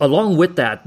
[0.02, 0.84] along with that,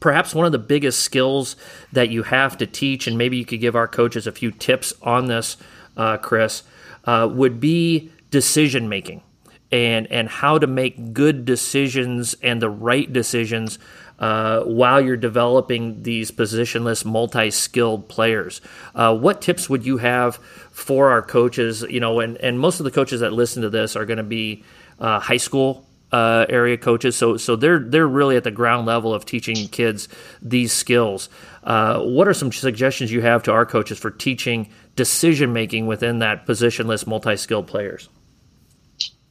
[0.00, 1.54] perhaps one of the biggest skills
[1.92, 4.94] that you have to teach, and maybe you could give our coaches a few tips
[5.02, 5.58] on this,
[5.96, 6.62] uh, Chris,
[7.04, 9.22] uh, would be decision making
[9.70, 13.78] and and how to make good decisions and the right decisions
[14.18, 18.62] uh, while you're developing these positionless, multi-skilled players.
[18.94, 20.36] Uh, what tips would you have
[20.70, 21.82] for our coaches?
[21.82, 24.22] You know, and and most of the coaches that listen to this are going to
[24.22, 24.64] be
[24.98, 27.16] uh, high school uh, area coaches.
[27.16, 30.08] So so they're they're really at the ground level of teaching kids
[30.40, 31.28] these skills.
[31.62, 36.20] Uh, what are some suggestions you have to our coaches for teaching decision making within
[36.20, 38.08] that positionless, multi skilled players?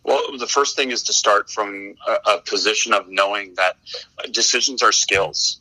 [0.03, 3.77] Well, the first thing is to start from a, a position of knowing that
[4.31, 5.59] decisions are skills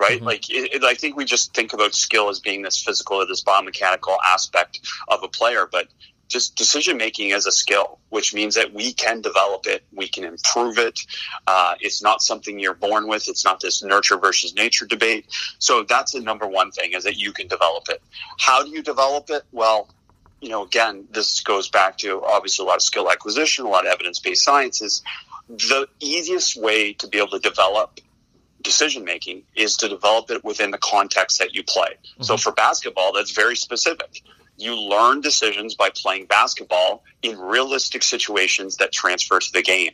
[0.00, 0.16] right?
[0.16, 0.26] Mm-hmm.
[0.26, 3.26] Like, it, it, I think we just think about skill as being this physical or
[3.26, 5.88] this biomechanical aspect of a player, but
[6.28, 10.24] just decision making as a skill, which means that we can develop it, we can
[10.24, 11.00] improve it.
[11.46, 13.28] Uh, it's not something you're born with.
[13.28, 15.26] It's not this nurture versus nature debate.
[15.58, 18.02] So that's the number one thing is that you can develop it.
[18.38, 19.42] How do you develop it?
[19.52, 19.88] Well,
[20.40, 23.86] you know, again, this goes back to obviously a lot of skill acquisition, a lot
[23.86, 25.02] of evidence based sciences.
[25.48, 28.00] The easiest way to be able to develop
[28.62, 31.90] decision making is to develop it within the context that you play.
[31.90, 32.22] Mm-hmm.
[32.24, 34.22] So for basketball, that's very specific
[34.56, 39.92] you learn decisions by playing basketball in realistic situations that transfer to the game.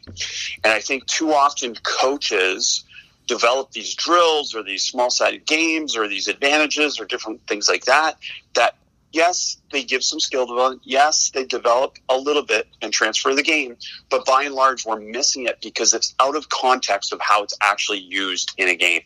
[0.64, 2.84] And I think too often coaches
[3.26, 7.84] develop these drills or these small sided games or these advantages or different things like
[7.84, 8.18] that
[8.54, 8.74] that
[9.12, 10.82] yes, they give some skill development.
[10.84, 13.76] Yes, they develop a little bit and transfer the game.
[14.08, 17.56] But by and large, we're missing it because it's out of context of how it's
[17.60, 19.02] actually used in a game.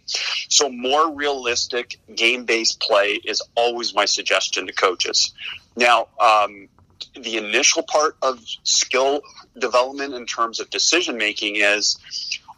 [0.49, 5.33] So, more realistic game based play is always my suggestion to coaches.
[5.77, 6.69] Now, um,
[7.15, 9.23] the initial part of skill
[9.59, 11.99] development in terms of decision making is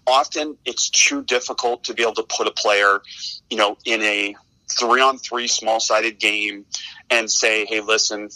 [0.07, 3.01] often it's too difficult to be able to put a player,
[3.51, 4.37] you know, in a
[4.69, 6.65] three on three small sided game
[7.11, 8.29] and say, hey, listen,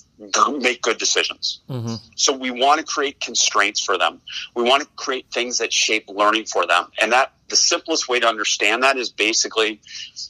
[0.59, 1.61] make good decisions.
[1.69, 1.95] Mm-hmm.
[2.15, 4.21] So we want to create constraints for them.
[4.55, 6.87] We want to create things that shape learning for them.
[7.01, 9.81] And that the simplest way to understand that is basically,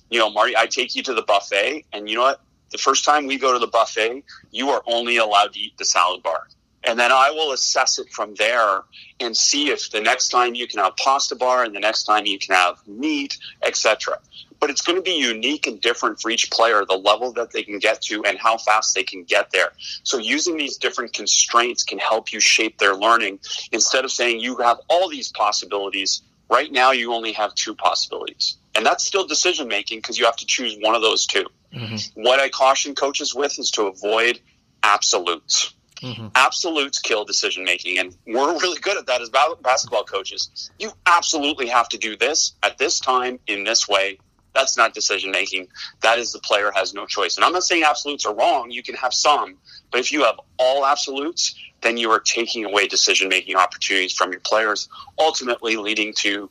[0.08, 2.40] you know, Marty, I take you to the buffet, and you know what?
[2.70, 5.84] The first time we go to the buffet, you are only allowed to eat the
[5.84, 6.46] salad bar.
[6.84, 8.82] And then I will assess it from there
[9.20, 12.24] and see if the next time you can have pasta bar and the next time
[12.26, 14.18] you can have meat, etc
[14.60, 17.62] but it's going to be unique and different for each player, the level that they
[17.62, 19.72] can get to and how fast they can get there.
[20.02, 23.40] So using these different constraints can help you shape their learning
[23.72, 26.22] instead of saying you have all these possibilities.
[26.50, 28.58] Right now, you only have two possibilities.
[28.74, 32.22] And that's still decision making because you have to choose one of those 2 mm-hmm.
[32.22, 34.40] What I caution coaches with is to avoid
[34.82, 35.74] absolutes.
[36.02, 36.28] Mm-hmm.
[36.34, 40.70] Absolutes kill decision making, and we're really good at that as basketball coaches.
[40.78, 44.18] You absolutely have to do this at this time in this way
[44.54, 45.68] that's not decision making.
[46.02, 47.36] That is the player has no choice.
[47.36, 48.70] And I'm not saying absolutes are wrong.
[48.70, 49.56] You can have some,
[49.90, 54.32] but if you have all absolutes, then you are taking away decision making opportunities from
[54.32, 54.88] your players,
[55.18, 56.50] ultimately leading to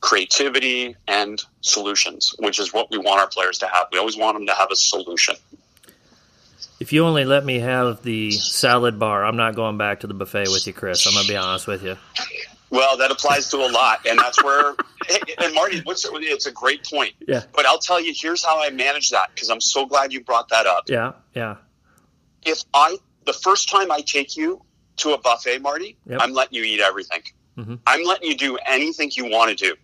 [0.00, 3.86] creativity and solutions, which is what we want our players to have.
[3.92, 5.34] We always want them to have a solution.
[6.80, 10.14] If you only let me have the salad bar, I'm not going back to the
[10.14, 11.06] buffet with you, Chris.
[11.06, 11.96] I'm going to be honest with you.
[12.70, 14.74] Well, that applies to a lot, and that's where.
[15.38, 17.12] and Marty, what's it's a great point.
[17.28, 17.42] Yeah.
[17.54, 20.48] But I'll tell you, here's how I manage that because I'm so glad you brought
[20.48, 20.88] that up.
[20.88, 21.56] Yeah, yeah.
[22.46, 24.62] If I the first time I take you
[24.98, 26.20] to a buffet, Marty, yep.
[26.22, 27.22] I'm letting you eat everything.
[27.58, 27.74] Mm-hmm.
[27.86, 29.74] I'm letting you do anything you want to do,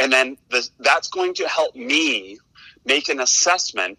[0.00, 2.38] and then the, that's going to help me
[2.84, 3.98] make an assessment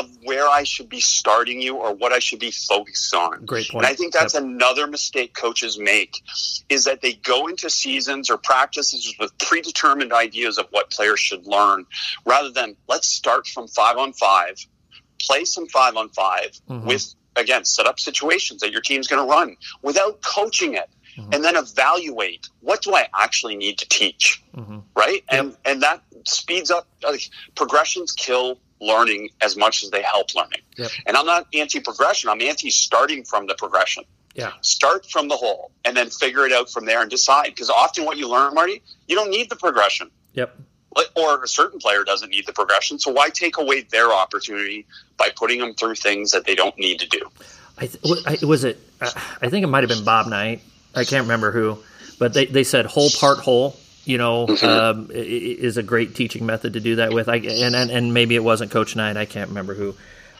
[0.00, 3.44] of where I should be starting you or what I should be focused on.
[3.44, 3.84] Great point.
[3.84, 4.42] And I think that's yep.
[4.42, 6.20] another mistake coaches make
[6.68, 11.46] is that they go into seasons or practices with predetermined ideas of what players should
[11.46, 11.86] learn
[12.24, 14.66] rather than let's start from 5 on 5,
[15.20, 16.86] play some 5 on 5 mm-hmm.
[16.86, 20.88] with again, set up situations that your team's going to run without coaching it.
[21.16, 21.32] Mm-hmm.
[21.32, 24.78] And then evaluate what do I actually need to teach, mm-hmm.
[24.96, 25.22] right?
[25.30, 25.40] Yep.
[25.40, 27.14] And and that speeds up uh,
[27.54, 30.60] progressions kill learning as much as they help learning.
[30.76, 30.90] Yep.
[31.06, 34.04] And I'm not anti progression, I'm anti starting from the progression.
[34.34, 34.52] Yeah.
[34.62, 37.46] Start from the whole and then figure it out from there and decide.
[37.46, 40.10] Because often what you learn, Marty, you don't need the progression.
[40.32, 40.58] Yep.
[41.16, 42.98] Or a certain player doesn't need the progression.
[42.98, 47.00] So why take away their opportunity by putting them through things that they don't need
[47.00, 47.28] to do?
[47.78, 48.78] I th- was it?
[49.00, 50.62] I think it might have been Bob Knight.
[50.94, 51.78] I can't remember who,
[52.18, 54.66] but they, they said whole part whole you know, mm-hmm.
[54.66, 57.28] um, is a great teaching method to do that with.
[57.28, 59.16] I, and, and, and maybe it wasn't Coach Knight.
[59.16, 59.94] I can't remember who.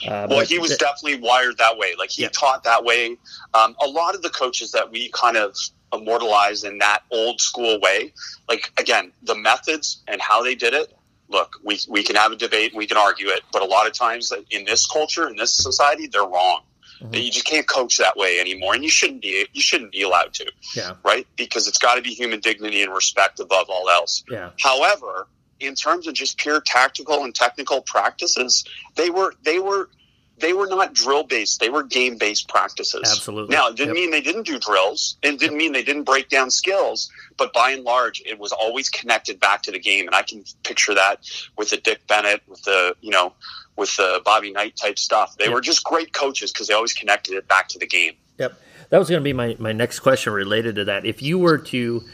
[0.07, 1.95] Uh, well, he was th- definitely wired that way.
[1.99, 2.29] Like he yeah.
[2.29, 3.17] taught that way.
[3.55, 5.57] Um, a lot of the coaches that we kind of
[5.93, 8.13] immortalize in that old school way,
[8.49, 10.95] like again, the methods and how they did it.
[11.29, 13.95] Look, we, we can have a debate, we can argue it, but a lot of
[13.95, 16.61] times in this culture, in this society, they're wrong.
[17.05, 17.15] Mm-hmm.
[17.15, 19.47] You just can't coach that way anymore, and you shouldn't be.
[19.53, 20.51] You shouldn't be allowed to.
[20.75, 20.95] Yeah.
[21.05, 21.27] Right.
[21.37, 24.25] Because it's got to be human dignity and respect above all else.
[24.31, 24.51] Yeah.
[24.59, 25.27] However,
[25.61, 28.65] in terms of just pure tactical and technical practices,
[28.97, 29.91] they were they were
[30.39, 31.61] they were not drill based.
[31.61, 33.03] They were game based practices.
[33.05, 33.55] Absolutely.
[33.55, 34.03] Now, it didn't yep.
[34.03, 35.17] mean they didn't do drills.
[35.23, 37.11] It didn't mean they didn't break down skills.
[37.37, 40.07] But by and large, it was always connected back to the game.
[40.07, 41.21] And I can picture that
[41.57, 43.35] with the Dick Bennett, with the you know
[43.77, 45.37] with the Bobby Knight type stuff.
[45.37, 45.55] They yep.
[45.55, 48.15] were just great coaches because they always connected it back to the game.
[48.39, 48.61] Yep.
[48.91, 51.05] That was going to be my, my next question related to that.
[51.05, 52.05] If you were to,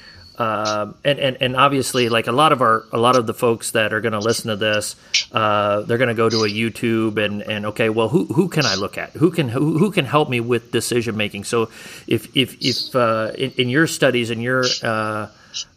[0.41, 3.73] um, and, and, and obviously, like a lot of our a lot of the folks
[3.73, 4.97] that are going to listen to this,
[5.33, 8.65] uh, they're going to go to a YouTube and, and okay, well, who, who can
[8.65, 9.11] I look at?
[9.11, 11.45] Who can who, who can help me with decision making?
[11.45, 11.65] So,
[12.07, 15.29] if if if uh, in, in, your studies and your uh,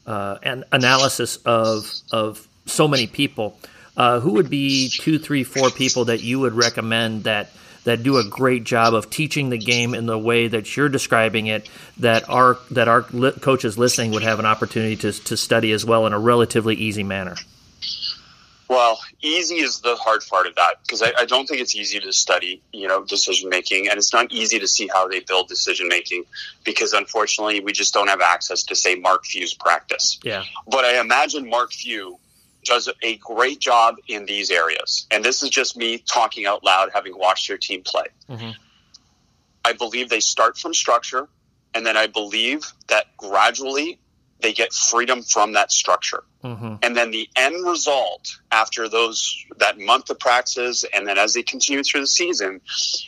[0.08, 3.58] uh an analysis of of so many people,
[3.96, 7.50] uh, who would be two, three, four people that you would recommend that
[7.84, 11.48] that do a great job of teaching the game in the way that you're describing
[11.48, 15.72] it that our that our li- coaches listening would have an opportunity to to study
[15.72, 17.36] as well in a relatively easy manner.
[18.70, 22.00] Well, easy is the hard part of that because I, I, don't think it's easy
[22.00, 25.48] to study, you know, decision making, and it's not easy to see how they build
[25.48, 26.24] decision making
[26.64, 30.18] because unfortunately we just don't have access to say Mark Few's practice.
[30.24, 30.44] Yeah.
[30.68, 32.18] But I imagine Mark Few
[32.66, 35.08] does a great job in these areas.
[35.12, 38.06] And this is just me talking out loud, having watched your team play.
[38.30, 38.52] Mm-hmm.
[39.66, 41.28] I believe they start from structure,
[41.74, 44.00] and then I believe that gradually
[44.42, 46.24] they get freedom from that structure.
[46.44, 46.76] Mm-hmm.
[46.84, 51.44] And then the end result after those that month of practice and then as they
[51.44, 52.60] continue through the season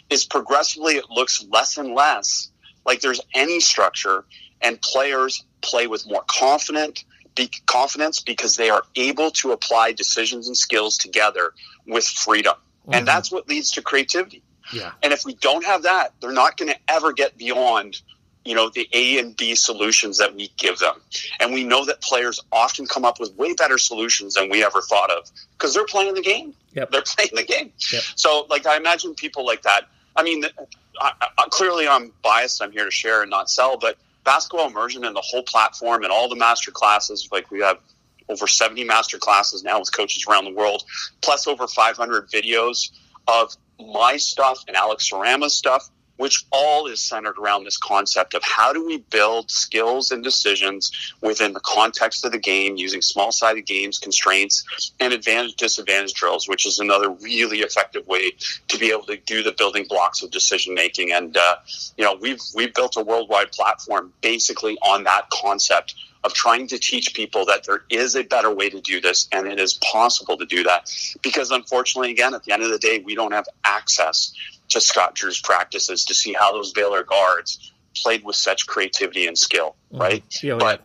[0.10, 2.50] is progressively it looks less and less
[2.86, 4.24] like there's any structure
[4.62, 7.04] and players play with more confident
[7.36, 11.54] be confidence because they are able to apply decisions and skills together
[11.86, 12.56] with freedom.
[12.56, 12.94] Mm-hmm.
[12.94, 14.42] And that's what leads to creativity.
[14.74, 14.92] Yeah.
[15.04, 18.02] And if we don't have that, they're not going to ever get beyond
[18.46, 21.02] you know the A and B solutions that we give them.
[21.40, 24.82] And we know that players often come up with way better solutions than we ever
[24.82, 26.54] thought of because they're playing the game.
[26.74, 26.92] Yep.
[26.92, 27.72] They're playing the game.
[27.92, 28.04] Yep.
[28.16, 29.90] So like I imagine people like that.
[30.16, 30.46] I mean,
[31.02, 32.62] I, I, clearly I'm biased.
[32.62, 36.12] I'm here to share and not sell, but basketball immersion and the whole platform and
[36.12, 37.78] all the master classes, like we have
[38.28, 40.84] over 70 master classes now with coaches around the world,
[41.22, 42.90] plus over 500 videos
[43.28, 48.44] of my stuff and Alex Sarama's stuff which all is centered around this concept of
[48.44, 50.92] how do we build skills and decisions
[51.22, 56.48] within the context of the game using small sided games, constraints, and advantage disadvantage drills,
[56.48, 58.32] which is another really effective way
[58.68, 61.12] to be able to do the building blocks of decision making.
[61.12, 61.56] And, uh,
[61.98, 65.96] you know, we've, we've built a worldwide platform basically on that concept
[66.26, 69.48] of trying to teach people that there is a better way to do this and
[69.48, 70.92] it is possible to do that.
[71.22, 74.34] Because unfortunately, again, at the end of the day, we don't have access
[74.70, 79.38] to Scott Drew's practices to see how those Baylor guards played with such creativity and
[79.38, 80.02] skill, mm-hmm.
[80.02, 80.44] right?
[80.44, 80.82] Yeah, but.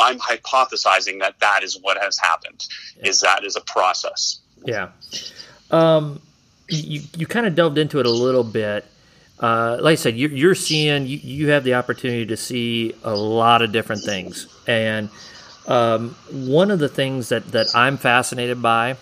[0.00, 2.66] I'm hypothesizing that that is what has happened.
[2.96, 3.10] Yeah.
[3.10, 4.40] Is that is a process?
[4.64, 4.88] Yeah.
[5.70, 6.20] Um,
[6.68, 8.84] you you kind of delved into it a little bit.
[9.38, 13.14] Uh, like I said, you're, you're seeing you, you have the opportunity to see a
[13.14, 15.10] lot of different things, and
[15.66, 18.96] um, one of the things that that I'm fascinated by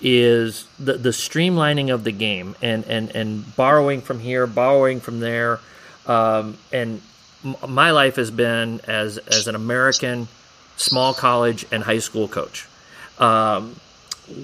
[0.00, 5.20] is the, the streamlining of the game and, and, and borrowing from here, borrowing from
[5.20, 5.60] there.
[6.06, 7.02] Um, and
[7.44, 10.28] m- my life has been as, as an American
[10.76, 12.66] small college and high school coach.
[13.18, 13.76] Um,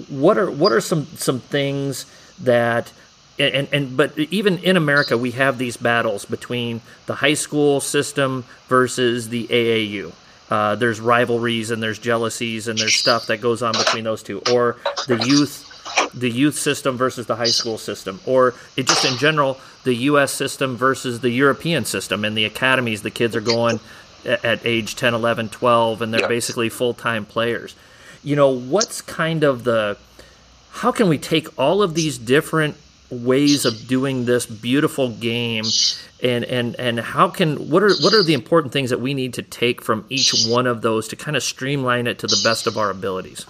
[0.09, 2.05] what are what are some some things
[2.41, 2.91] that
[3.39, 8.43] and, and but even in America we have these battles between the high school system
[8.67, 10.11] versus the AAU.
[10.49, 14.41] Uh, there's rivalries and there's jealousies and there's stuff that goes on between those two,
[14.51, 14.77] or
[15.07, 15.65] the youth,
[16.13, 20.31] the youth system versus the high school system, or it just in general the U.S.
[20.31, 22.23] system versus the European system.
[22.23, 23.79] And the academies, the kids are going
[24.25, 26.27] at, age 10, 11, 12, and they're yeah.
[26.27, 27.75] basically full time players.
[28.23, 29.97] You know, what's kind of the
[30.71, 32.75] how can we take all of these different
[33.09, 35.65] ways of doing this beautiful game.
[36.21, 39.35] And and and how can what are what are the important things that we need
[39.35, 42.65] to take from each one of those to kind of streamline it to the best
[42.65, 43.45] of our abilities?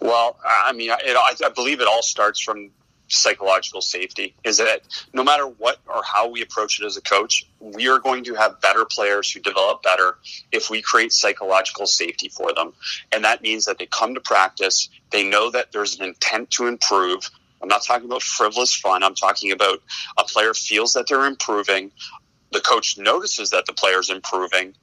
[0.00, 2.70] Well i mean it, i believe it all starts from
[3.08, 7.46] psychological safety is that no matter what or how we approach it as a coach
[7.60, 10.18] we are going to have better players who develop better
[10.52, 12.72] if we create psychological safety for them.
[13.10, 16.66] And that means that they come to practice they know that there's an intent to
[16.66, 17.30] improve
[17.62, 19.02] I'm not talking about frivolous fun.
[19.02, 19.82] I'm talking about
[20.16, 21.90] a player feels that they're improving.
[22.52, 24.74] The coach notices that the player's improving.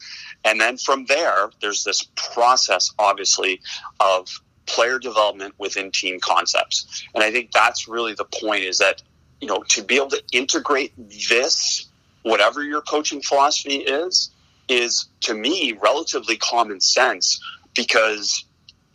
[0.43, 3.61] And then from there, there's this process, obviously,
[3.99, 4.27] of
[4.65, 7.03] player development within team concepts.
[7.13, 9.01] And I think that's really the point is that,
[9.41, 11.87] you know, to be able to integrate this,
[12.23, 14.31] whatever your coaching philosophy is,
[14.67, 17.39] is to me relatively common sense
[17.75, 18.45] because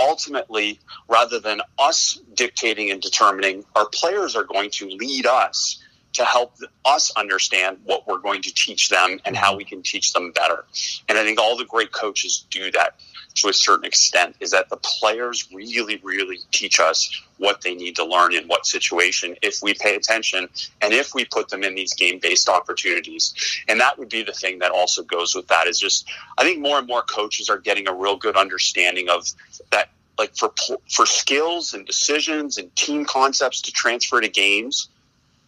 [0.00, 5.82] ultimately, rather than us dictating and determining, our players are going to lead us
[6.14, 10.12] to help us understand what we're going to teach them and how we can teach
[10.12, 10.64] them better.
[11.08, 13.00] And I think all the great coaches do that
[13.34, 17.96] to a certain extent is that the players really, really teach us what they need
[17.96, 20.48] to learn in what situation if we pay attention
[20.82, 23.34] and if we put them in these game based opportunities.
[23.68, 26.60] And that would be the thing that also goes with that is just, I think
[26.60, 29.26] more and more coaches are getting a real good understanding of
[29.70, 30.52] that like for
[30.90, 34.88] for skills and decisions and team concepts to transfer to games,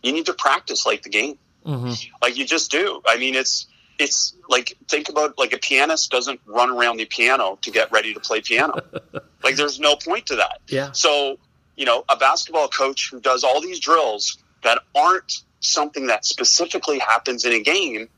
[0.02, 1.38] you need to practice like the game.
[1.66, 1.92] Mm-hmm.
[2.22, 3.02] Like you just do.
[3.06, 3.66] I mean, it's
[3.98, 8.14] it's like think about like a pianist doesn't run around the piano to get ready
[8.14, 8.74] to play piano.
[9.44, 10.60] like there's no point to that.
[10.68, 10.92] Yeah.
[10.92, 11.38] So
[11.76, 16.98] you know, a basketball coach who does all these drills that aren't something that specifically
[16.98, 18.08] happens in a game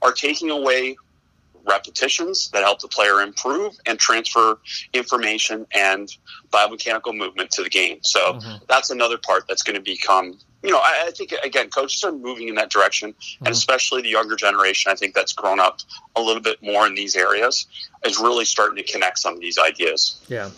[0.00, 0.96] are taking away
[1.66, 4.58] repetitions that help the player improve and transfer
[4.92, 6.16] information and
[6.50, 7.98] biomechanical movement to the game.
[8.02, 8.64] So mm-hmm.
[8.68, 12.12] that's another part that's going to become, you know, I, I, think, again, coaches are
[12.12, 13.46] moving in that direction, mm-hmm.
[13.46, 15.80] and especially the younger generation, I think that's grown up
[16.16, 17.66] a little bit more in these areas,
[18.04, 20.20] is really starting to connect some of these ideas.
[20.28, 20.50] Yeah.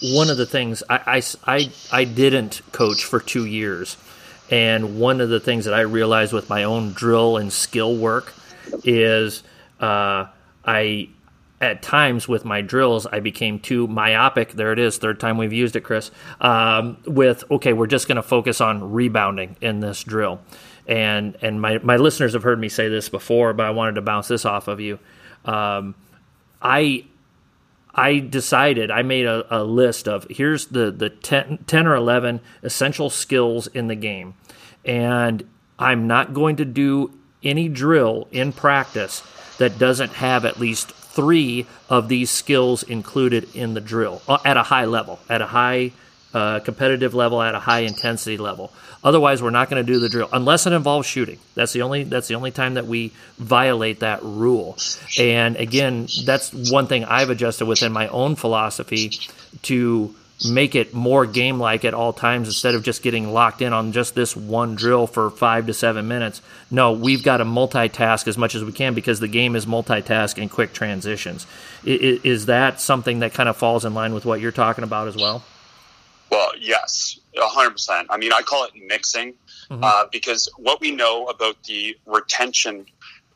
[0.00, 3.96] One of the things I, I, I, I didn't coach for two years.
[4.50, 8.32] And one of the things that I realized with my own drill and skill work
[8.84, 9.42] is
[9.80, 10.26] uh,
[10.68, 11.08] I
[11.60, 14.52] at times with my drills I became too myopic.
[14.52, 16.10] There it is, third time we've used it, Chris.
[16.40, 20.40] Um, with okay, we're just going to focus on rebounding in this drill,
[20.86, 24.02] and and my my listeners have heard me say this before, but I wanted to
[24.02, 24.98] bounce this off of you.
[25.46, 25.94] Um,
[26.60, 27.06] I
[27.94, 32.40] I decided I made a, a, list of here's the the 10, 10 or 11
[32.62, 34.34] essential skills in the game.
[34.84, 35.48] And
[35.78, 37.12] I'm not going to do
[37.42, 39.22] any drill in practice
[39.58, 44.56] that doesn't have at least 3 of these skills included in the drill uh, at
[44.56, 45.92] a high level, at a high
[46.34, 48.72] uh, competitive level, at a high intensity level.
[49.02, 51.38] Otherwise, we're not going to do the drill unless it involves shooting.
[51.54, 54.76] That's the only that's the only time that we violate that rule.
[55.18, 59.12] And again, that's one thing I've adjusted within my own philosophy
[59.62, 60.14] to
[60.44, 63.92] make it more game like at all times instead of just getting locked in on
[63.92, 66.40] just this one drill for five to seven minutes.
[66.70, 70.40] No, we've got to multitask as much as we can because the game is multitask
[70.40, 71.46] and quick transitions.
[71.84, 75.16] Is that something that kind of falls in line with what you're talking about as
[75.16, 75.42] well?
[76.30, 78.06] Well, yes, 100%.
[78.10, 79.34] I mean, I call it mixing
[79.70, 79.82] mm-hmm.
[79.82, 82.86] uh, because what we know about the retention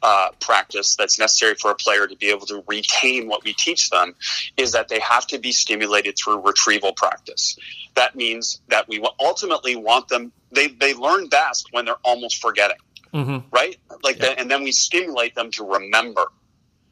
[0.02, 3.90] uh, practice that's necessary for a player to be able to retain what we teach
[3.90, 4.14] them
[4.56, 7.56] is that they have to be stimulated through retrieval practice.
[7.94, 12.78] That means that we ultimately want them, they, they learn best when they're almost forgetting,
[13.14, 13.46] mm-hmm.
[13.50, 13.76] right?
[14.02, 14.30] Like, yeah.
[14.30, 16.26] the, and then we stimulate them to remember.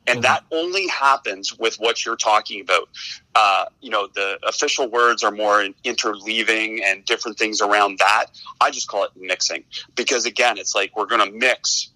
[0.06, 0.32] And mm-hmm.
[0.32, 2.88] that only happens with what you're talking about.
[3.34, 8.26] Uh, you know, the official words are more interleaving and different things around that.
[8.60, 9.64] I just call it mixing
[9.96, 11.90] because, again, it's like we're going to mix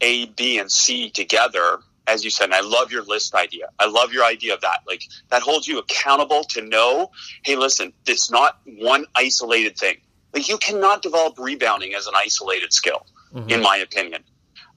[0.00, 1.78] A, B, and C together.
[2.08, 3.68] As you said, and I love your list idea.
[3.80, 4.80] I love your idea of that.
[4.86, 7.10] Like that holds you accountable to know,
[7.44, 9.96] hey, listen, it's not one isolated thing.
[10.32, 13.50] Like you cannot develop rebounding as an isolated skill, mm-hmm.
[13.50, 14.22] in my opinion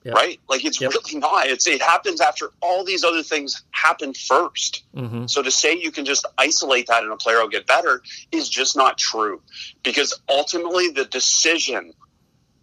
[0.03, 0.15] yep.
[0.15, 0.39] right?
[0.47, 0.91] Like it's yep.
[0.91, 1.47] really not.
[1.47, 5.25] It's it happens after all these other things happen 1st mm-hmm.
[5.27, 8.01] So to say you can just isolate that and a player will get better
[8.31, 9.41] is just not true,
[9.83, 11.93] because ultimately the decision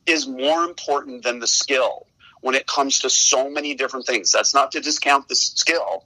[0.07, 2.06] is more important than the skill
[2.41, 4.33] when it comes to so many different things.
[4.33, 6.05] That's not to discount the skill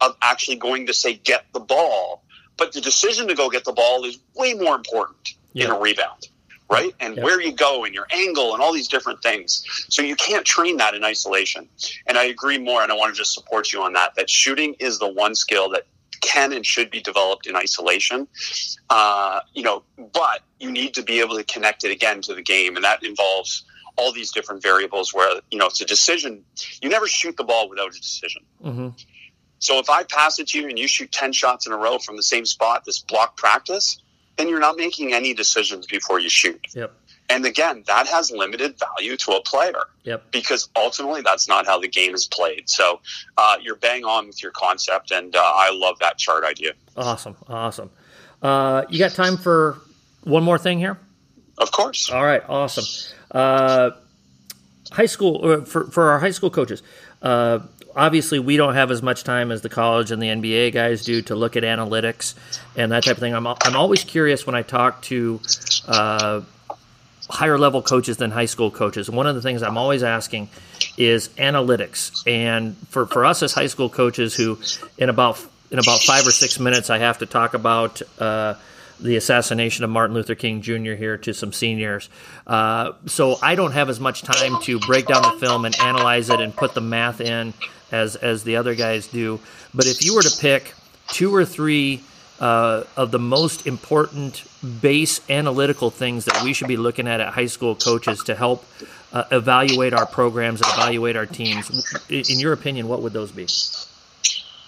[0.00, 2.24] of actually going to say get the ball,
[2.56, 5.68] but the decision to go get the ball is way more important yep.
[5.68, 6.28] in a rebound
[6.72, 6.94] right?
[7.00, 7.24] And yep.
[7.24, 9.62] where you go and your angle and all these different things.
[9.90, 11.68] So you can't train that in isolation.
[12.06, 14.74] And I agree more, and I want to just support you on that, that shooting
[14.78, 15.86] is the one skill that
[16.22, 18.26] can and should be developed in isolation.
[18.88, 19.82] Uh, you know,
[20.12, 23.04] but you need to be able to connect it again to the game, and that
[23.04, 23.64] involves
[23.96, 26.44] all these different variables where you know it's a decision.
[26.80, 28.42] You never shoot the ball without a decision.
[28.64, 28.88] Mm-hmm.
[29.58, 31.98] So if I pass it to you and you shoot ten shots in a row
[31.98, 34.02] from the same spot, this block practice,
[34.36, 36.66] then you're not making any decisions before you shoot.
[36.74, 36.92] Yep.
[37.28, 39.84] And again, that has limited value to a player.
[40.02, 40.32] Yep.
[40.32, 42.68] Because ultimately, that's not how the game is played.
[42.68, 43.00] So
[43.38, 46.72] uh, you're bang on with your concept, and uh, I love that chart idea.
[46.96, 47.90] Awesome, awesome.
[48.42, 49.78] Uh, you got time for
[50.24, 50.98] one more thing here?
[51.58, 52.10] Of course.
[52.10, 53.14] All right, awesome.
[53.32, 53.90] Uh,
[54.92, 56.82] high school uh, for for our high school coaches.
[57.20, 57.60] Uh,
[57.94, 61.22] obviously we don't have as much time as the college and the NBA guys do
[61.22, 62.34] to look at analytics
[62.76, 63.34] and that type of thing.
[63.34, 65.40] I'm I'm always curious when I talk to
[65.86, 66.42] uh,
[67.28, 69.10] higher level coaches than high school coaches.
[69.10, 70.48] One of the things I'm always asking
[70.96, 74.58] is analytics, and for for us as high school coaches, who
[74.98, 78.02] in about in about five or six minutes I have to talk about.
[78.18, 78.54] Uh,
[79.02, 80.92] the assassination of Martin Luther King Jr.
[80.92, 82.08] here to some seniors.
[82.46, 86.30] Uh, so I don't have as much time to break down the film and analyze
[86.30, 87.54] it and put the math in
[87.90, 89.40] as as the other guys do.
[89.74, 90.74] But if you were to pick
[91.08, 92.02] two or three
[92.40, 94.44] uh, of the most important
[94.80, 98.64] base analytical things that we should be looking at at high school coaches to help
[99.12, 101.70] uh, evaluate our programs and evaluate our teams,
[102.08, 103.46] in your opinion, what would those be?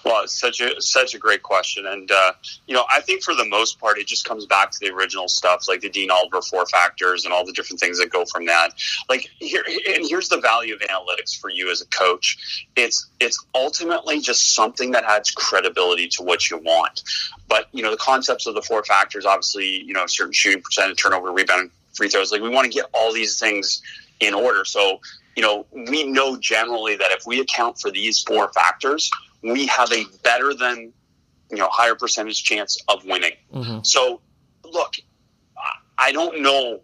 [0.05, 2.33] Well, such a such a great question, and uh,
[2.67, 5.29] you know, I think for the most part, it just comes back to the original
[5.29, 8.45] stuff, like the Dean Oliver four factors and all the different things that go from
[8.45, 8.75] that.
[9.09, 12.67] Like here, and here's the value of analytics for you as a coach.
[12.77, 17.03] It's it's ultimately just something that adds credibility to what you want.
[17.49, 21.03] But you know, the concepts of the four factors, obviously, you know, certain shooting percentage,
[21.03, 22.31] turnover, rebound, free throws.
[22.31, 23.81] Like we want to get all these things
[24.21, 24.67] in order.
[24.67, 25.01] So
[25.37, 29.11] you know, we know generally that if we account for these four factors,
[29.45, 30.93] we have a better than
[31.51, 33.35] you know higher percentage chance of winning.
[33.53, 33.83] Mm-hmm.
[33.83, 34.21] So,
[34.65, 34.95] look,
[35.99, 36.81] I don't know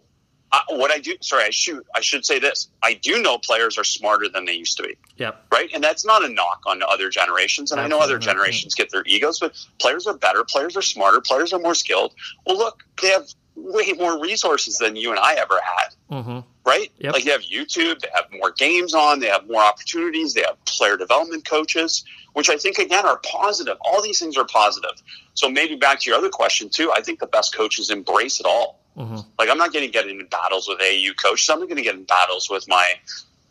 [0.51, 1.15] uh, what I do.
[1.21, 1.85] Sorry, I shoot.
[1.95, 2.69] I should say this.
[2.83, 4.95] I do know players are smarter than they used to be.
[5.17, 5.45] Yep.
[5.51, 7.71] Right, and that's not a knock on other generations.
[7.71, 7.81] And.
[7.81, 10.43] I know other generations get their egos, but players are better.
[10.43, 11.21] Players are smarter.
[11.21, 12.13] Players are more skilled.
[12.45, 15.93] Well, look, they have way more resources than you and I ever had.
[16.11, 16.39] Mm-hmm.
[16.65, 16.91] Right?
[16.99, 17.13] Yep.
[17.13, 20.63] Like they have YouTube, they have more games on, they have more opportunities, they have
[20.65, 23.77] player development coaches, which I think again are positive.
[23.81, 25.01] All these things are positive.
[25.33, 26.91] So maybe back to your other question too.
[26.95, 28.79] I think the best coaches embrace it all.
[28.97, 29.17] Mm-hmm.
[29.39, 31.49] Like I'm not going to get into battles with AU coaches.
[31.49, 32.93] I'm not going to get in battles with my,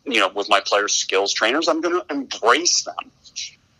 [0.05, 1.67] you know, with my players' skills trainers.
[1.69, 3.11] I'm going to embrace them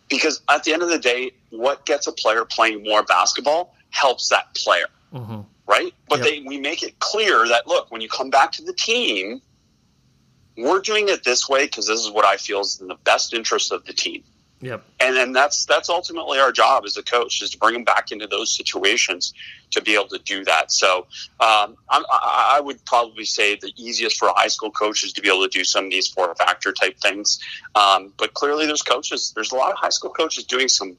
[0.09, 4.29] because at the end of the day, what gets a player playing more basketball helps
[4.29, 5.41] that player, mm-hmm.
[5.67, 5.93] Right?
[6.09, 6.27] But yep.
[6.27, 9.41] they, we make it clear that look, when you come back to the team,
[10.57, 13.33] we're doing it this way because this is what I feel is in the best
[13.33, 14.23] interest of the team.
[14.61, 14.83] Yep.
[14.99, 18.11] And then that's that's ultimately our job as a coach is to bring them back
[18.11, 19.33] into those situations
[19.71, 20.71] to be able to do that.
[20.71, 21.07] So
[21.39, 25.29] um, i would probably say the easiest for a high school coach is to be
[25.29, 27.39] able to do some of these four factor type things.
[27.73, 29.31] Um, but clearly, there's coaches.
[29.33, 30.95] There's a lot of high school coaches doing some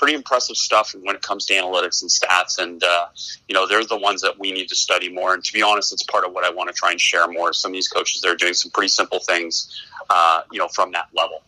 [0.00, 2.58] pretty impressive stuff when it comes to analytics and stats.
[2.58, 3.08] And, uh,
[3.46, 5.34] you know, they're the ones that we need to study more.
[5.34, 7.52] And to be honest, it's part of what I want to try and share more.
[7.52, 9.70] Some of these coaches, they're doing some pretty simple things,
[10.08, 11.42] uh, you know, from that level.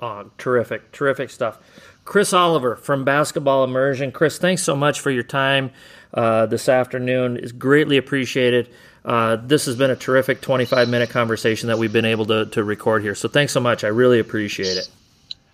[0.00, 1.58] Oh, terrific, terrific stuff.
[2.04, 4.12] Chris Oliver from Basketball Immersion.
[4.12, 5.72] Chris, thanks so much for your time
[6.14, 7.38] uh, this afternoon.
[7.38, 8.68] It's greatly appreciated.
[9.04, 12.62] Uh, this has been a terrific 25 minute conversation that we've been able to, to
[12.62, 13.16] record here.
[13.16, 13.82] So thanks so much.
[13.82, 14.88] I really appreciate it.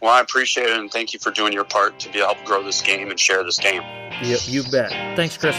[0.03, 2.63] Well, I appreciate it, and thank you for doing your part to be help grow
[2.65, 3.83] this game and share this game.
[4.23, 4.91] Yep, you bet.
[5.17, 5.57] Thanks, Chris.